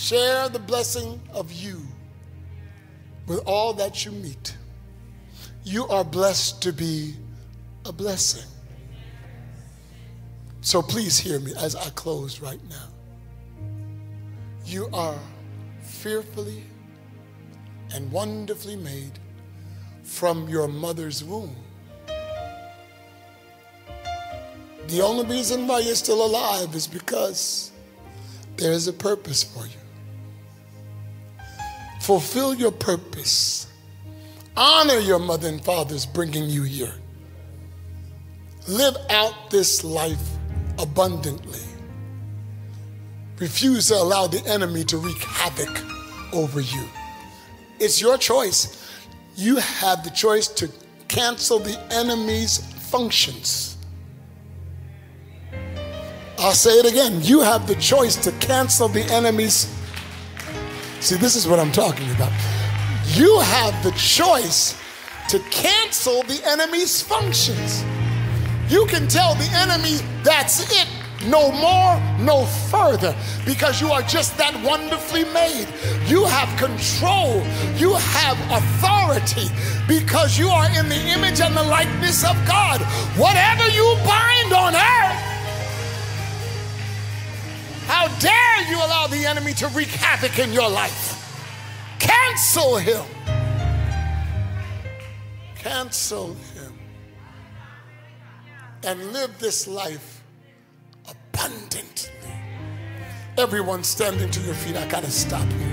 Share 0.03 0.49
the 0.49 0.59
blessing 0.59 1.21
of 1.31 1.53
you 1.53 1.81
with 3.25 3.39
all 3.45 3.71
that 3.75 4.03
you 4.03 4.11
meet. 4.11 4.53
You 5.63 5.87
are 5.87 6.03
blessed 6.03 6.61
to 6.63 6.73
be 6.73 7.13
a 7.85 7.93
blessing. 7.93 8.49
So 10.59 10.81
please 10.81 11.17
hear 11.17 11.39
me 11.39 11.53
as 11.57 11.77
I 11.77 11.89
close 11.91 12.41
right 12.41 12.59
now. 12.69 12.89
You 14.65 14.89
are 14.91 15.17
fearfully 15.83 16.65
and 17.93 18.11
wonderfully 18.11 18.75
made 18.75 19.17
from 20.03 20.49
your 20.49 20.67
mother's 20.67 21.23
womb. 21.23 21.55
The 24.87 25.01
only 25.01 25.25
reason 25.27 25.65
why 25.65 25.79
you're 25.79 25.95
still 25.95 26.25
alive 26.25 26.75
is 26.75 26.87
because 26.87 27.71
there 28.57 28.73
is 28.73 28.89
a 28.89 28.93
purpose 28.93 29.45
for 29.45 29.65
you. 29.65 29.82
Fulfill 32.03 32.53
your 32.53 32.73
purpose. 32.73 33.67
Honor 34.57 34.99
your 34.99 35.19
mother 35.19 35.47
and 35.47 35.63
father's 35.63 36.05
bringing 36.05 36.49
you 36.49 36.63
here. 36.63 36.93
Live 38.67 38.97
out 39.09 39.49
this 39.49 39.85
life 39.85 40.19
abundantly. 40.77 41.61
Refuse 43.39 43.87
to 43.87 43.95
allow 43.95 44.27
the 44.27 44.45
enemy 44.45 44.83
to 44.83 44.97
wreak 44.97 45.17
havoc 45.19 45.81
over 46.33 46.59
you. 46.59 46.83
It's 47.79 48.01
your 48.01 48.17
choice. 48.17 48.85
You 49.37 49.55
have 49.55 50.03
the 50.03 50.09
choice 50.09 50.49
to 50.49 50.69
cancel 51.07 51.57
the 51.57 51.79
enemy's 51.89 52.57
functions. 52.89 53.77
I'll 56.37 56.51
say 56.51 56.71
it 56.71 56.85
again. 56.85 57.21
You 57.21 57.39
have 57.39 57.65
the 57.65 57.75
choice 57.75 58.17
to 58.17 58.33
cancel 58.45 58.89
the 58.89 59.05
enemy's. 59.05 59.73
See, 61.03 61.17
this 61.17 61.35
is 61.35 61.49
what 61.49 61.59
I'm 61.59 61.73
talking 61.73 62.09
about. 62.11 62.31
You 63.07 63.37
have 63.41 63.83
the 63.83 63.91
choice 63.91 64.73
to 65.27 65.39
cancel 65.51 66.23
the 66.23 66.41
enemy's 66.45 67.01
functions. 67.01 67.83
You 68.69 68.85
can 68.85 69.09
tell 69.09 69.35
the 69.35 69.49
enemy, 69.51 69.97
that's 70.23 70.71
it, 70.71 70.87
no 71.27 71.51
more, 71.51 71.99
no 72.23 72.45
further, 72.71 73.13
because 73.45 73.81
you 73.81 73.91
are 73.91 74.01
just 74.03 74.37
that 74.37 74.55
wonderfully 74.63 75.25
made. 75.25 75.67
You 76.07 76.23
have 76.23 76.47
control, 76.57 77.43
you 77.75 77.95
have 77.95 78.39
authority, 78.49 79.51
because 79.89 80.39
you 80.39 80.47
are 80.47 80.67
in 80.79 80.87
the 80.87 81.03
image 81.11 81.41
and 81.41 81.53
the 81.53 81.63
likeness 81.63 82.23
of 82.23 82.37
God. 82.47 82.79
Whatever 83.19 83.67
you 83.75 83.97
bind 84.07 84.53
on 84.53 84.73
earth, 84.73 85.32
how 87.87 88.07
dare 88.19 88.69
you 88.69 88.77
allow 88.77 89.07
the 89.07 89.25
enemy 89.25 89.53
to 89.53 89.67
wreak 89.69 89.89
havoc 89.89 90.39
in 90.39 90.53
your 90.53 90.69
life? 90.69 91.19
Cancel 91.99 92.77
him. 92.77 93.05
Cancel 95.55 96.33
him. 96.53 96.79
And 98.83 99.13
live 99.13 99.39
this 99.39 99.67
life 99.67 100.21
abundantly. 101.09 102.11
Everyone 103.37 103.83
standing 103.83 104.29
to 104.29 104.41
your 104.41 104.53
feet, 104.53 104.75
I 104.75 104.85
gotta 104.87 105.09
stop 105.09 105.47
here. 105.53 105.72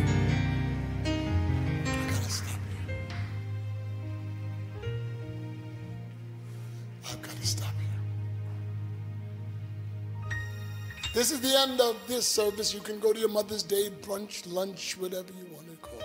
This 11.20 11.32
is 11.32 11.40
the 11.42 11.54
end 11.54 11.82
of 11.82 11.96
this 12.08 12.26
service. 12.26 12.72
You 12.72 12.80
can 12.80 12.98
go 12.98 13.12
to 13.12 13.20
your 13.20 13.28
Mother's 13.28 13.62
Day 13.62 13.90
brunch, 14.00 14.50
lunch, 14.50 14.96
whatever 14.96 15.28
you 15.38 15.44
want 15.52 15.66
to 15.70 15.76
call 15.76 15.98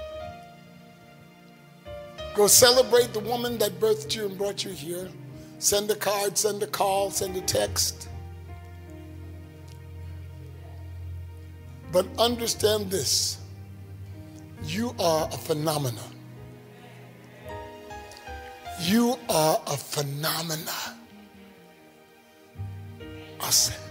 it. 1.86 2.36
Go 2.36 2.48
celebrate 2.48 3.14
the 3.14 3.22
woman 3.22 3.58
that 3.60 3.80
birthed 3.80 4.14
you 4.14 4.26
and 4.26 4.38
brought 4.38 4.66
you 4.66 4.72
here. 4.72 5.10
Send 5.58 5.90
a 5.90 5.96
card, 5.96 6.38
send 6.38 6.62
a 6.64 6.68
call, 6.68 7.12
send 7.12 7.38
a 7.38 7.42
text. 7.44 8.10
But 11.94 12.06
understand 12.20 12.92
this 12.92 13.38
you 14.66 14.94
are 15.00 15.30
a 15.32 15.38
phenomenon. 15.38 16.14
You 18.82 19.18
are 19.30 19.62
a 19.66 19.78
phenomena. 19.78 20.98
I 23.40 23.50
said, 23.50 23.85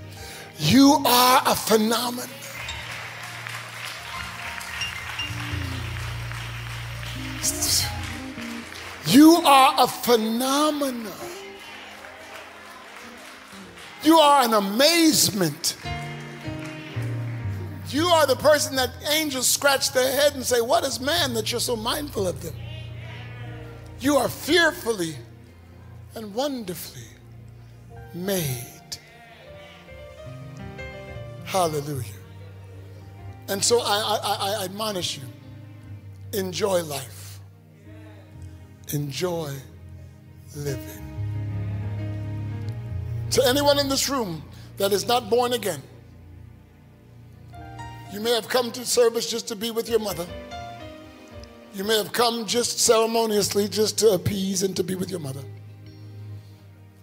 you 0.59 1.03
are 1.05 1.43
a 1.47 1.55
phenomenon. 1.55 2.29
You 9.07 9.37
are 9.45 9.75
a 9.79 9.87
phenomenon. 9.87 11.13
You 14.03 14.19
are 14.19 14.45
an 14.45 14.55
amazement. 14.55 15.77
You 17.89 18.07
are 18.07 18.27
the 18.27 18.37
person 18.37 18.77
that 18.77 18.91
angels 19.11 19.47
scratch 19.47 19.93
their 19.93 20.11
head 20.11 20.35
and 20.35 20.45
say, 20.45 20.61
What 20.61 20.85
is 20.85 21.01
man 21.01 21.35
that 21.35 21.53
you're 21.53 21.61
so 21.61 21.77
mindful 21.77 22.27
of 22.27 22.43
them? 22.43 22.55
You 24.01 24.17
are 24.17 24.29
fearfully 24.29 25.17
and 26.15 26.35
wonderfully 26.35 27.07
made. 28.13 28.74
Hallelujah. 31.55 32.03
And 33.47 33.65
so 33.65 33.79
I, 33.81 34.19
I, 34.25 34.61
I 34.61 34.65
admonish 34.65 35.19
you 35.19 35.23
enjoy 36.37 36.83
life, 36.83 37.39
enjoy 38.93 39.53
living. 40.57 41.15
To 43.31 43.47
anyone 43.47 43.79
in 43.79 43.89
this 43.89 44.09
room 44.09 44.43
that 44.79 44.91
is 44.91 45.07
not 45.07 45.31
born 45.31 45.53
again, 45.53 45.81
you 48.13 48.19
may 48.19 48.35
have 48.35 48.49
come 48.49 48.73
to 48.73 48.85
service 48.85 49.31
just 49.31 49.47
to 49.47 49.55
be 49.55 49.71
with 49.71 49.89
your 49.89 50.01
mother. 50.01 50.27
You 51.73 51.85
may 51.85 51.97
have 51.97 52.13
come 52.13 52.47
just 52.47 52.81
ceremoniously, 52.81 53.69
just 53.69 53.97
to 54.01 54.11
appease 54.11 54.65
and 54.65 54.75
to 54.75 54.83
be 54.83 54.97
with 54.97 55.09
your 55.09 55.21
mother. 55.21 55.45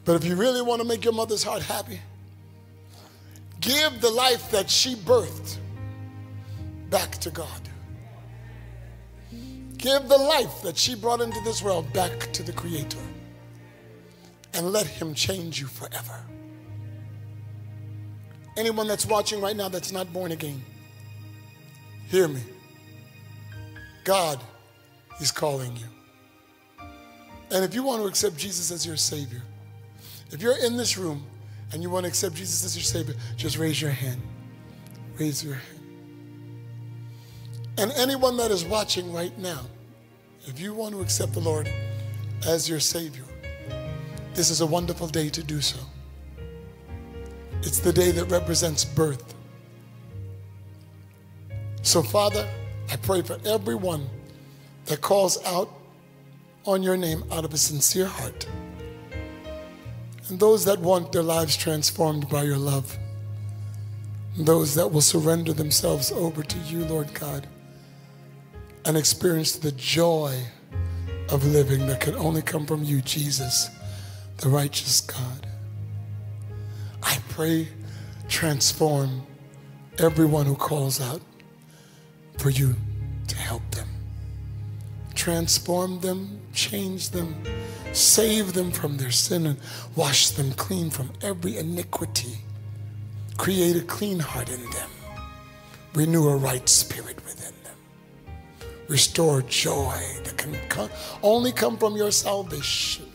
But 0.03 0.17
if 0.17 0.25
you 0.25 0.35
really 0.35 0.61
want 0.61 0.81
to 0.81 0.87
make 0.87 1.05
your 1.05 1.13
mother's 1.13 1.41
heart 1.41 1.61
happy, 1.61 2.01
give 3.61 4.01
the 4.01 4.09
life 4.09 4.51
that 4.51 4.69
she 4.69 4.95
birthed 4.95 5.57
back 6.89 7.11
to 7.19 7.29
God. 7.29 7.47
Give 9.77 10.07
the 10.07 10.17
life 10.17 10.61
that 10.63 10.77
she 10.77 10.93
brought 10.93 11.21
into 11.21 11.39
this 11.43 11.63
world 11.63 11.91
back 11.93 12.31
to 12.33 12.43
the 12.43 12.51
Creator. 12.51 12.99
And 14.53 14.71
let 14.71 14.85
Him 14.85 15.13
change 15.13 15.61
you 15.61 15.67
forever. 15.67 16.19
Anyone 18.57 18.87
that's 18.87 19.05
watching 19.05 19.39
right 19.39 19.55
now 19.55 19.69
that's 19.69 19.91
not 19.91 20.11
born 20.11 20.33
again, 20.33 20.61
hear 22.09 22.27
me. 22.27 22.41
God 24.03 24.39
is 25.19 25.31
calling 25.31 25.75
you. 25.77 26.85
And 27.51 27.63
if 27.63 27.73
you 27.73 27.83
want 27.83 28.01
to 28.01 28.07
accept 28.07 28.37
Jesus 28.37 28.71
as 28.71 28.85
your 28.85 28.97
Savior, 28.97 29.41
if 30.31 30.41
you're 30.41 30.57
in 30.63 30.77
this 30.77 30.97
room 30.97 31.25
and 31.71 31.81
you 31.81 31.89
want 31.89 32.05
to 32.05 32.09
accept 32.09 32.35
Jesus 32.35 32.65
as 32.65 32.75
your 32.75 32.83
Savior, 32.83 33.15
just 33.37 33.57
raise 33.57 33.81
your 33.81 33.91
hand. 33.91 34.21
Raise 35.17 35.43
your 35.43 35.55
hand. 35.55 35.81
And 37.77 37.91
anyone 37.93 38.37
that 38.37 38.51
is 38.51 38.65
watching 38.65 39.11
right 39.13 39.37
now, 39.37 39.61
if 40.45 40.59
you 40.59 40.73
want 40.73 40.93
to 40.93 41.01
accept 41.01 41.33
the 41.33 41.39
Lord 41.39 41.69
as 42.45 42.69
your 42.69 42.79
Savior, 42.79 43.23
this 44.33 44.49
is 44.49 44.61
a 44.61 44.65
wonderful 44.65 45.07
day 45.07 45.29
to 45.29 45.43
do 45.43 45.61
so. 45.61 45.79
It's 47.63 47.79
the 47.79 47.93
day 47.93 48.11
that 48.11 48.25
represents 48.25 48.83
birth. 48.83 49.35
So, 51.83 52.01
Father, 52.01 52.47
I 52.91 52.95
pray 52.97 53.21
for 53.21 53.37
everyone 53.45 54.09
that 54.85 55.01
calls 55.01 55.43
out 55.45 55.69
on 56.65 56.83
your 56.83 56.97
name 56.97 57.23
out 57.31 57.45
of 57.45 57.53
a 57.53 57.57
sincere 57.57 58.07
heart. 58.07 58.47
And 60.31 60.39
those 60.39 60.63
that 60.63 60.79
want 60.79 61.11
their 61.11 61.21
lives 61.21 61.57
transformed 61.57 62.29
by 62.29 62.43
your 62.43 62.57
love. 62.57 62.97
And 64.37 64.45
those 64.45 64.75
that 64.75 64.89
will 64.89 65.01
surrender 65.01 65.51
themselves 65.51 66.09
over 66.09 66.41
to 66.41 66.57
you, 66.59 66.85
Lord 66.85 67.13
God, 67.13 67.47
and 68.85 68.95
experience 68.95 69.57
the 69.57 69.73
joy 69.73 70.41
of 71.29 71.45
living 71.45 71.85
that 71.87 71.99
can 71.99 72.15
only 72.15 72.41
come 72.41 72.65
from 72.65 72.83
you, 72.85 73.01
Jesus, 73.01 73.69
the 74.37 74.47
righteous 74.47 75.01
God. 75.01 75.47
I 77.03 77.17
pray, 77.27 77.67
transform 78.29 79.27
everyone 79.99 80.45
who 80.45 80.55
calls 80.55 81.01
out 81.01 81.21
for 82.37 82.49
you 82.49 82.75
to 83.27 83.35
help 83.35 83.69
them 83.71 83.89
transform 85.21 85.99
them, 85.99 86.41
change 86.51 87.11
them, 87.11 87.43
save 87.93 88.53
them 88.53 88.71
from 88.71 88.97
their 88.97 89.11
sin, 89.11 89.45
and 89.45 89.59
wash 89.95 90.29
them 90.29 90.51
clean 90.51 90.89
from 90.89 91.11
every 91.21 91.57
iniquity. 91.57 92.37
Create 93.37 93.75
a 93.75 93.81
clean 93.81 94.19
heart 94.19 94.49
in 94.49 94.61
them. 94.71 94.89
Renew 95.93 96.27
a 96.29 96.35
right 96.37 96.67
spirit 96.69 97.17
within 97.25 97.53
them. 97.63 97.75
Restore 98.87 99.41
joy 99.41 99.99
that 100.23 100.37
can 100.37 100.55
come, 100.69 100.89
only 101.23 101.51
come 101.51 101.77
from 101.77 101.95
your 101.95 102.11
salvation. 102.11 103.05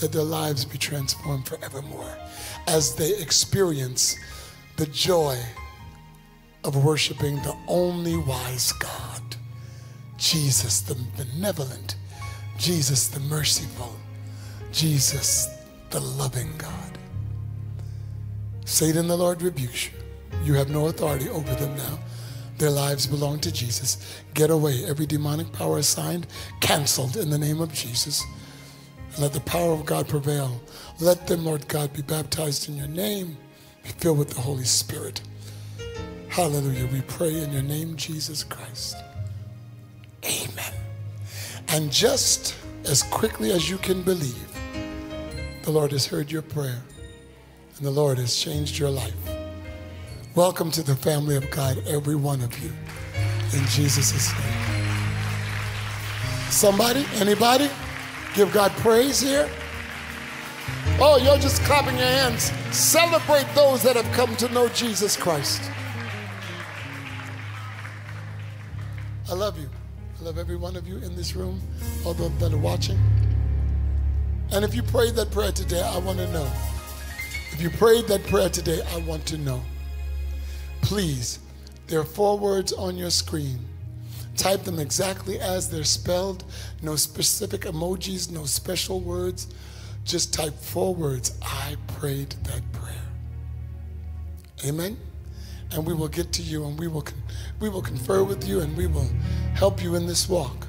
Let 0.00 0.12
their 0.12 0.22
lives 0.22 0.64
be 0.64 0.78
transformed 0.78 1.48
forevermore 1.48 2.16
as 2.68 2.94
they 2.94 3.16
experience 3.18 4.16
the 4.76 4.86
joy 4.86 5.36
of 6.62 6.84
worshiping 6.84 7.36
the 7.36 7.56
only 7.66 8.16
wise 8.16 8.72
God. 8.72 9.22
Jesus 10.18 10.80
the 10.80 10.96
benevolent, 11.16 11.96
Jesus 12.58 13.08
the 13.08 13.20
merciful, 13.20 13.96
Jesus 14.72 15.48
the 15.90 16.00
loving 16.00 16.52
God. 16.58 16.98
Satan, 18.64 19.08
the 19.08 19.16
Lord 19.16 19.40
rebukes 19.40 19.86
you. 19.86 19.92
You 20.44 20.54
have 20.54 20.68
no 20.68 20.88
authority 20.88 21.28
over 21.28 21.54
them 21.54 21.74
now. 21.76 21.98
Their 22.58 22.70
lives 22.70 23.06
belong 23.06 23.38
to 23.40 23.52
Jesus. 23.52 24.20
Get 24.34 24.50
away. 24.50 24.84
Every 24.84 25.06
demonic 25.06 25.52
power 25.52 25.78
assigned, 25.78 26.26
canceled 26.60 27.16
in 27.16 27.30
the 27.30 27.38
name 27.38 27.60
of 27.60 27.72
Jesus. 27.72 28.24
Let 29.18 29.32
the 29.32 29.40
power 29.40 29.72
of 29.72 29.86
God 29.86 30.08
prevail. 30.08 30.60
Let 31.00 31.26
them, 31.28 31.44
Lord 31.44 31.66
God, 31.68 31.92
be 31.92 32.02
baptized 32.02 32.68
in 32.68 32.76
your 32.76 32.88
name, 32.88 33.36
be 33.82 33.90
filled 33.90 34.18
with 34.18 34.30
the 34.30 34.40
Holy 34.40 34.64
Spirit. 34.64 35.20
Hallelujah. 36.28 36.86
We 36.88 37.00
pray 37.02 37.40
in 37.40 37.52
your 37.52 37.62
name, 37.62 37.96
Jesus 37.96 38.44
Christ. 38.44 38.96
Amen. 40.24 40.77
And 41.70 41.92
just 41.92 42.56
as 42.86 43.02
quickly 43.04 43.52
as 43.52 43.68
you 43.68 43.76
can 43.78 44.02
believe, 44.02 44.48
the 45.62 45.70
Lord 45.70 45.92
has 45.92 46.06
heard 46.06 46.30
your 46.30 46.42
prayer 46.42 46.80
and 47.76 47.86
the 47.86 47.90
Lord 47.90 48.16
has 48.18 48.34
changed 48.34 48.78
your 48.78 48.90
life. 48.90 49.14
Welcome 50.34 50.70
to 50.72 50.82
the 50.82 50.96
family 50.96 51.36
of 51.36 51.50
God, 51.50 51.82
every 51.86 52.16
one 52.16 52.40
of 52.40 52.58
you, 52.62 52.72
in 53.52 53.66
Jesus' 53.66 54.32
name. 54.32 54.78
Somebody, 56.48 57.04
anybody, 57.16 57.68
give 58.34 58.50
God 58.52 58.72
praise 58.78 59.20
here? 59.20 59.48
Oh, 61.00 61.20
you're 61.22 61.38
just 61.38 61.62
clapping 61.62 61.98
your 61.98 62.06
hands. 62.06 62.50
Celebrate 62.74 63.46
those 63.54 63.82
that 63.82 63.94
have 63.94 64.10
come 64.12 64.34
to 64.36 64.48
know 64.52 64.68
Jesus 64.70 65.16
Christ. 65.16 65.70
I 69.30 69.34
love 69.34 69.58
you. 69.58 69.68
I 70.18 70.24
love 70.24 70.38
every 70.38 70.56
one 70.56 70.74
of 70.74 70.88
you 70.88 70.96
in 70.96 71.14
this 71.14 71.36
room, 71.36 71.60
all 72.04 72.12
those 72.12 72.36
that 72.38 72.52
are 72.52 72.58
watching. 72.58 72.98
And 74.50 74.64
if 74.64 74.74
you 74.74 74.82
prayed 74.82 75.14
that 75.14 75.30
prayer 75.30 75.52
today, 75.52 75.80
I 75.82 75.98
want 75.98 76.18
to 76.18 76.30
know. 76.32 76.50
If 77.52 77.62
you 77.62 77.70
prayed 77.70 78.06
that 78.08 78.24
prayer 78.24 78.48
today, 78.48 78.80
I 78.92 78.98
want 79.00 79.26
to 79.26 79.38
know. 79.38 79.62
Please, 80.82 81.38
there 81.86 82.00
are 82.00 82.04
four 82.04 82.36
words 82.36 82.72
on 82.72 82.96
your 82.96 83.10
screen. 83.10 83.60
Type 84.36 84.64
them 84.64 84.80
exactly 84.80 85.38
as 85.38 85.70
they're 85.70 85.84
spelled. 85.84 86.44
No 86.82 86.96
specific 86.96 87.60
emojis, 87.60 88.30
no 88.30 88.44
special 88.44 89.00
words. 89.00 89.46
Just 90.04 90.34
type 90.34 90.54
four 90.54 90.94
words. 90.94 91.38
I 91.42 91.76
prayed 91.86 92.30
that 92.44 92.62
prayer. 92.72 92.94
Amen 94.64 94.96
and 95.72 95.84
we 95.86 95.94
will 95.94 96.08
get 96.08 96.32
to 96.32 96.42
you 96.42 96.66
and 96.66 96.78
we 96.78 96.88
will, 96.88 97.04
we 97.60 97.68
will 97.68 97.82
confer 97.82 98.24
with 98.24 98.48
you 98.48 98.60
and 98.60 98.74
we 98.76 98.86
will 98.86 99.08
help 99.54 99.82
you 99.82 99.96
in 99.96 100.06
this 100.06 100.28
walk. 100.28 100.68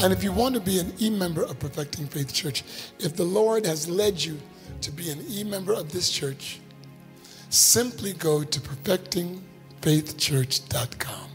And 0.00 0.12
if 0.12 0.24
you 0.24 0.32
want 0.32 0.54
to 0.54 0.60
be 0.60 0.78
an 0.78 0.92
e 1.00 1.08
member 1.08 1.44
of 1.44 1.58
Perfecting 1.58 2.06
Faith 2.06 2.30
Church, 2.32 2.62
if 2.98 3.16
the 3.16 3.24
Lord 3.24 3.64
has 3.64 3.88
led 3.88 4.22
you 4.22 4.38
to 4.82 4.90
be 4.90 5.08
an 5.10 5.24
e 5.28 5.44
member 5.44 5.72
of 5.72 5.92
this 5.92 6.10
church, 6.10 6.60
simply 7.48 8.12
go 8.14 8.42
to 8.42 8.60
perfectingfaithchurch.com. 8.60 11.30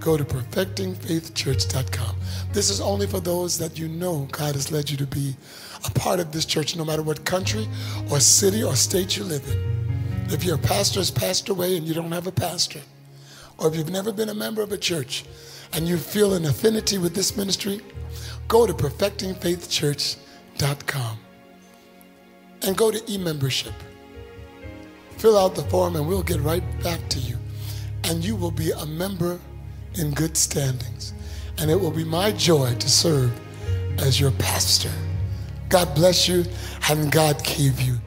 Go 0.00 0.16
to 0.16 0.24
perfectingfaithchurch.com. 0.24 2.16
This 2.52 2.68
is 2.68 2.80
only 2.80 3.06
for 3.06 3.20
those 3.20 3.56
that 3.58 3.78
you 3.78 3.86
know 3.88 4.26
God 4.32 4.56
has 4.56 4.72
led 4.72 4.90
you 4.90 4.96
to 4.96 5.06
be 5.06 5.36
a 5.86 5.90
part 5.90 6.18
of 6.18 6.32
this 6.32 6.44
church, 6.44 6.74
no 6.76 6.84
matter 6.84 7.02
what 7.02 7.24
country 7.24 7.68
or 8.10 8.18
city 8.18 8.64
or 8.64 8.74
state 8.74 9.16
you 9.16 9.22
live 9.24 9.48
in. 9.48 9.81
If 10.32 10.44
your 10.44 10.56
pastor 10.56 11.00
has 11.00 11.10
passed 11.10 11.50
away 11.50 11.76
and 11.76 11.86
you 11.86 11.92
don't 11.92 12.10
have 12.10 12.26
a 12.26 12.32
pastor, 12.32 12.80
or 13.58 13.68
if 13.68 13.76
you've 13.76 13.90
never 13.90 14.12
been 14.12 14.30
a 14.30 14.34
member 14.34 14.62
of 14.62 14.72
a 14.72 14.78
church 14.78 15.26
and 15.74 15.86
you 15.86 15.98
feel 15.98 16.32
an 16.32 16.46
affinity 16.46 16.96
with 16.96 17.14
this 17.14 17.36
ministry, 17.36 17.82
go 18.48 18.66
to 18.66 18.72
perfectingfaithchurch.com 18.72 21.18
and 22.62 22.76
go 22.78 22.90
to 22.90 23.12
e-membership. 23.12 23.74
Fill 25.18 25.36
out 25.36 25.54
the 25.54 25.64
form 25.64 25.96
and 25.96 26.08
we'll 26.08 26.22
get 26.22 26.40
right 26.40 26.64
back 26.82 27.06
to 27.10 27.18
you. 27.18 27.36
And 28.04 28.24
you 28.24 28.34
will 28.34 28.50
be 28.50 28.70
a 28.70 28.86
member 28.86 29.38
in 29.96 30.12
good 30.12 30.38
standings. 30.38 31.12
And 31.58 31.70
it 31.70 31.78
will 31.78 31.90
be 31.90 32.04
my 32.04 32.32
joy 32.32 32.74
to 32.74 32.88
serve 32.88 33.38
as 33.98 34.18
your 34.18 34.30
pastor. 34.32 34.92
God 35.68 35.94
bless 35.94 36.26
you 36.26 36.46
and 36.88 37.12
God 37.12 37.44
keep 37.44 37.84
you. 37.84 37.98